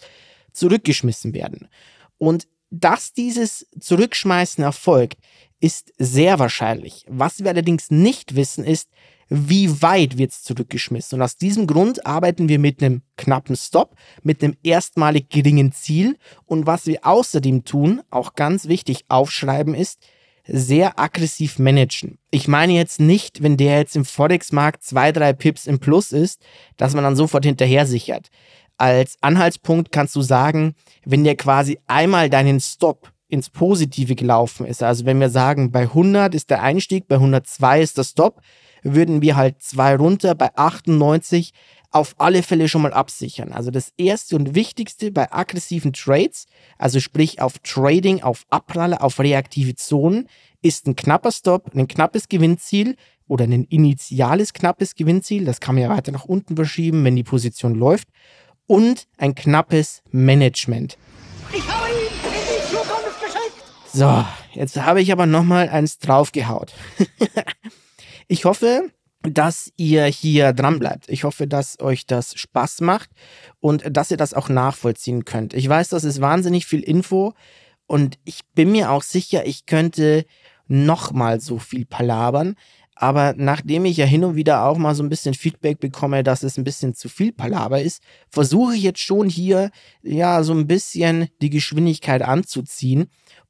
zurückgeschmissen 0.53 1.33
werden. 1.33 1.67
Und 2.17 2.47
dass 2.69 3.13
dieses 3.13 3.67
Zurückschmeißen 3.79 4.63
erfolgt, 4.63 5.17
ist 5.59 5.93
sehr 5.97 6.39
wahrscheinlich. 6.39 7.05
Was 7.07 7.39
wir 7.39 7.49
allerdings 7.49 7.89
nicht 7.89 8.35
wissen, 8.35 8.63
ist, 8.63 8.89
wie 9.29 9.81
weit 9.81 10.17
wird 10.17 10.31
es 10.31 10.43
zurückgeschmissen. 10.43 11.19
Und 11.19 11.23
aus 11.23 11.37
diesem 11.37 11.67
Grund 11.67 12.05
arbeiten 12.05 12.49
wir 12.49 12.59
mit 12.59 12.81
einem 12.81 13.01
knappen 13.17 13.55
Stop, 13.55 13.95
mit 14.23 14.43
einem 14.43 14.55
erstmalig 14.63 15.29
geringen 15.29 15.71
Ziel. 15.71 16.17
Und 16.45 16.65
was 16.65 16.85
wir 16.85 17.05
außerdem 17.05 17.65
tun, 17.65 18.01
auch 18.09 18.35
ganz 18.35 18.67
wichtig 18.67 19.05
aufschreiben, 19.09 19.73
ist, 19.73 19.99
sehr 20.47 20.97
aggressiv 20.97 21.59
managen. 21.59 22.17
Ich 22.31 22.47
meine 22.47 22.73
jetzt 22.73 22.99
nicht, 22.99 23.43
wenn 23.43 23.57
der 23.57 23.79
jetzt 23.79 23.95
im 23.95 24.05
Forex-Markt 24.05 24.83
zwei, 24.83 25.11
drei 25.11 25.33
Pips 25.33 25.67
im 25.67 25.79
Plus 25.79 26.11
ist, 26.11 26.41
dass 26.77 26.93
man 26.93 27.03
dann 27.03 27.15
sofort 27.15 27.43
hinterher 27.43 27.85
sichert. 27.85 28.29
Als 28.77 29.17
Anhaltspunkt 29.21 29.91
kannst 29.91 30.15
du 30.15 30.21
sagen, 30.21 30.75
wenn 31.03 31.23
der 31.23 31.35
quasi 31.35 31.79
einmal 31.87 32.29
deinen 32.29 32.59
Stop 32.59 33.11
ins 33.27 33.49
Positive 33.49 34.15
gelaufen 34.15 34.65
ist, 34.65 34.83
also 34.83 35.05
wenn 35.05 35.19
wir 35.19 35.29
sagen, 35.29 35.71
bei 35.71 35.81
100 35.81 36.33
ist 36.33 36.49
der 36.49 36.61
Einstieg, 36.61 37.07
bei 37.07 37.15
102 37.15 37.81
ist 37.81 37.97
der 37.97 38.03
Stop, 38.03 38.41
würden 38.83 39.21
wir 39.21 39.35
halt 39.35 39.61
zwei 39.61 39.95
runter, 39.95 40.35
bei 40.35 40.55
98 40.55 41.53
auf 41.91 42.15
alle 42.17 42.43
Fälle 42.43 42.67
schon 42.67 42.81
mal 42.81 42.93
absichern. 42.93 43.51
Also 43.51 43.71
das 43.71 43.93
erste 43.97 44.35
und 44.35 44.55
wichtigste 44.55 45.11
bei 45.11 45.31
aggressiven 45.31 45.93
Trades, 45.93 46.45
also 46.77 46.99
sprich 46.99 47.41
auf 47.41 47.59
Trading, 47.59 48.21
auf 48.21 48.45
Abpralle, 48.49 49.01
auf 49.01 49.19
reaktive 49.19 49.75
Zonen, 49.75 50.27
ist 50.61 50.87
ein 50.87 50.95
knapper 50.95 51.31
Stop, 51.31 51.73
ein 51.73 51.87
knappes 51.87 52.27
Gewinnziel 52.27 52.95
oder 53.27 53.45
ein 53.45 53.63
initiales 53.65 54.53
knappes 54.53 54.95
Gewinnziel. 54.95 55.45
Das 55.45 55.59
kann 55.59 55.75
man 55.75 55.83
ja 55.83 55.89
weiter 55.89 56.11
nach 56.11 56.25
unten 56.25 56.55
verschieben, 56.55 57.03
wenn 57.03 57.15
die 57.15 57.23
Position 57.23 57.75
läuft. 57.75 58.07
Und 58.65 59.07
ein 59.17 59.33
knappes 59.33 60.03
Management. 60.11 60.97
Ich 61.53 61.65
habe 61.69 61.87
ihn 61.89 61.95
in 61.95 62.31
die 62.33 62.69
Zukunft 62.69 63.21
geschickt. 63.21 63.63
So, 63.93 64.25
jetzt 64.53 64.75
habe 64.75 65.01
ich 65.01 65.11
aber 65.13 65.25
nochmal 65.25 65.69
eins 65.69 65.99
draufgehaut. 65.99 66.73
Ich 68.27 68.43
hoffe, 68.45 68.91
dass 69.21 69.71
ihr 69.77 70.05
hier 70.05 70.53
dran 70.53 70.79
bleibt. 70.79 71.09
Ich 71.09 71.23
hoffe, 71.23 71.47
dass 71.47 71.79
euch 71.79 72.05
das 72.05 72.37
Spaß 72.37 72.81
macht 72.81 73.09
und 73.59 73.83
dass 73.89 74.11
ihr 74.11 74.17
das 74.17 74.33
auch 74.33 74.49
nachvollziehen 74.49 75.25
könnt. 75.25 75.53
Ich 75.53 75.67
weiß, 75.67 75.89
das 75.89 76.03
ist 76.03 76.21
wahnsinnig 76.21 76.65
viel 76.65 76.81
Info 76.81 77.33
und 77.87 78.17
ich 78.25 78.41
bin 78.53 78.71
mir 78.71 78.91
auch 78.91 79.03
sicher, 79.03 79.45
ich 79.45 79.65
könnte 79.65 80.25
nochmal 80.67 81.39
so 81.39 81.57
viel 81.57 81.85
palabern. 81.85 82.55
Aber 82.99 83.35
nachdem 83.37 83.85
ich 83.85 83.95
ja 83.97 84.05
hin 84.05 84.23
und 84.23 84.35
wieder 84.35 84.65
auch 84.65 84.77
mal 84.77 84.95
so 84.95 85.03
ein 85.03 85.09
bisschen 85.09 85.35
Feedback 85.35 85.79
bekomme, 85.79 86.23
dass 86.23 86.41
es 86.41 86.57
ein 86.57 86.63
bisschen 86.63 86.95
zu 86.95 87.09
viel 87.09 87.31
Palaber 87.31 87.79
ist, 87.79 88.01
versuche 88.29 88.75
ich 88.75 88.81
jetzt 88.81 88.99
schon 88.99 89.29
hier 89.29 89.69
ja 90.01 90.41
so 90.43 90.53
ein 90.53 90.65
bisschen 90.65 91.29
die 91.41 91.51
Geschwindigkeit 91.51 92.23
anzuziehen 92.23 93.07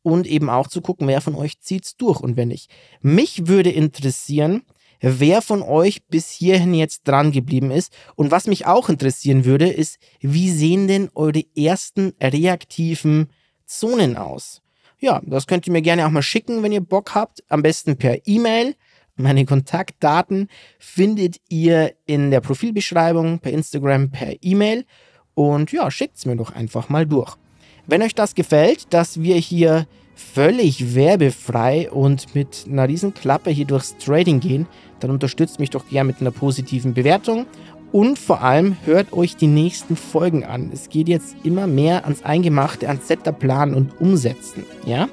und 0.08 0.26
eben 0.26 0.50
auch 0.50 0.68
zu 0.68 0.80
gucken, 0.80 1.06
wer 1.10 1.20
von 1.20 1.36
euch 1.36 1.60
zieht's 1.60 1.98
durch 1.98 2.22
und 2.22 2.38
wenn 2.38 2.48
nicht. 2.48 2.72
Mich 3.02 3.48
würde 3.48 3.72
interessieren, 3.72 4.62
wer 5.02 5.42
von 5.42 5.62
euch 5.62 6.06
bis 6.06 6.30
hierhin 6.30 6.74
jetzt 6.74 7.06
dran 7.06 7.34
geblieben 7.34 7.72
ist. 7.72 7.92
Und 8.16 8.32
was 8.32 8.48
mich 8.48 8.66
auch 8.66 8.88
interessieren 8.88 9.44
würde, 9.44 9.68
ist, 9.68 9.98
wie 10.22 10.50
sehen 10.50 10.88
denn 10.88 11.10
eure 11.14 11.44
ersten 11.58 12.14
reaktiven 12.22 13.28
Zonen 13.66 14.16
aus? 14.16 14.62
Ja, 14.98 15.22
das 15.26 15.46
könnt 15.46 15.68
ihr 15.68 15.74
mir 15.74 15.82
gerne 15.82 16.08
auch 16.08 16.12
mal 16.12 16.22
schicken, 16.22 16.64
wenn 16.64 16.72
ihr 16.72 16.80
Bock 16.80 17.14
habt. 17.14 17.44
Am 17.50 17.62
besten 17.62 17.98
per 17.98 18.26
E-Mail. 18.26 18.76
Meine 19.18 19.44
Kontaktdaten 19.44 20.48
findet 20.80 21.38
ihr 21.50 21.94
in 22.06 22.32
der 22.32 22.40
Profilbeschreibung 22.40 23.40
per 23.40 23.52
Instagram, 23.52 24.10
per 24.10 24.42
E-Mail. 24.42 24.86
Und 25.34 25.74
ja, 25.74 25.92
schickt's 25.92 26.26
mir 26.26 26.38
doch 26.38 26.56
einfach 26.56 26.88
mal 26.88 27.06
durch. 27.06 27.36
Wenn 27.88 28.02
euch 28.02 28.14
das 28.14 28.36
gefällt, 28.36 28.94
dass 28.94 29.22
wir 29.22 29.38
hier 29.38 29.88
völlig 30.14 30.94
werbefrei 30.94 31.90
und 31.90 32.36
mit 32.36 32.66
einer 32.70 32.88
riesen 32.88 33.14
Klappe 33.14 33.50
hier 33.50 33.64
durchs 33.66 33.98
Trading 33.98 34.42
gehen, 34.42 34.68
dann 35.00 35.10
unterstützt 35.10 35.60
mich 35.62 35.70
doch 35.70 35.88
gerne 35.88 36.08
mit 36.08 36.20
einer 36.20 36.32
positiven 36.32 36.94
Bewertung 36.94 37.46
und 37.94 38.20
vor 38.20 38.42
allem 38.42 38.76
hört 38.84 39.14
euch 39.14 39.38
die 39.38 39.48
nächsten 39.48 39.96
Folgen 39.96 40.44
an. 40.44 40.70
Es 40.74 40.90
geht 40.90 41.08
jetzt 41.08 41.38
immer 41.44 41.66
mehr 41.66 42.04
ans 42.04 42.24
Eingemachte, 42.24 42.90
ans 42.90 43.08
Setterplan 43.08 43.74
und 43.74 44.02
Umsetzen. 44.02 44.66
Ja? 44.86 45.08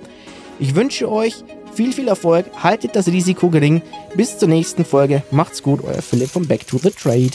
Ich 0.59 0.75
wünsche 0.75 1.09
euch 1.09 1.45
viel, 1.75 1.93
viel 1.93 2.09
Erfolg, 2.09 2.47
haltet 2.61 2.97
das 2.97 3.07
Risiko 3.07 3.51
gering. 3.51 3.83
Bis 4.17 4.39
zur 4.39 4.49
nächsten 4.49 4.85
Folge. 4.85 5.23
Macht's 5.31 5.63
gut, 5.63 5.85
euer 5.85 6.03
Philipp 6.03 6.31
von 6.31 6.49
Back 6.49 6.67
to 6.67 6.79
the 6.79 6.91
Trade. 6.91 7.31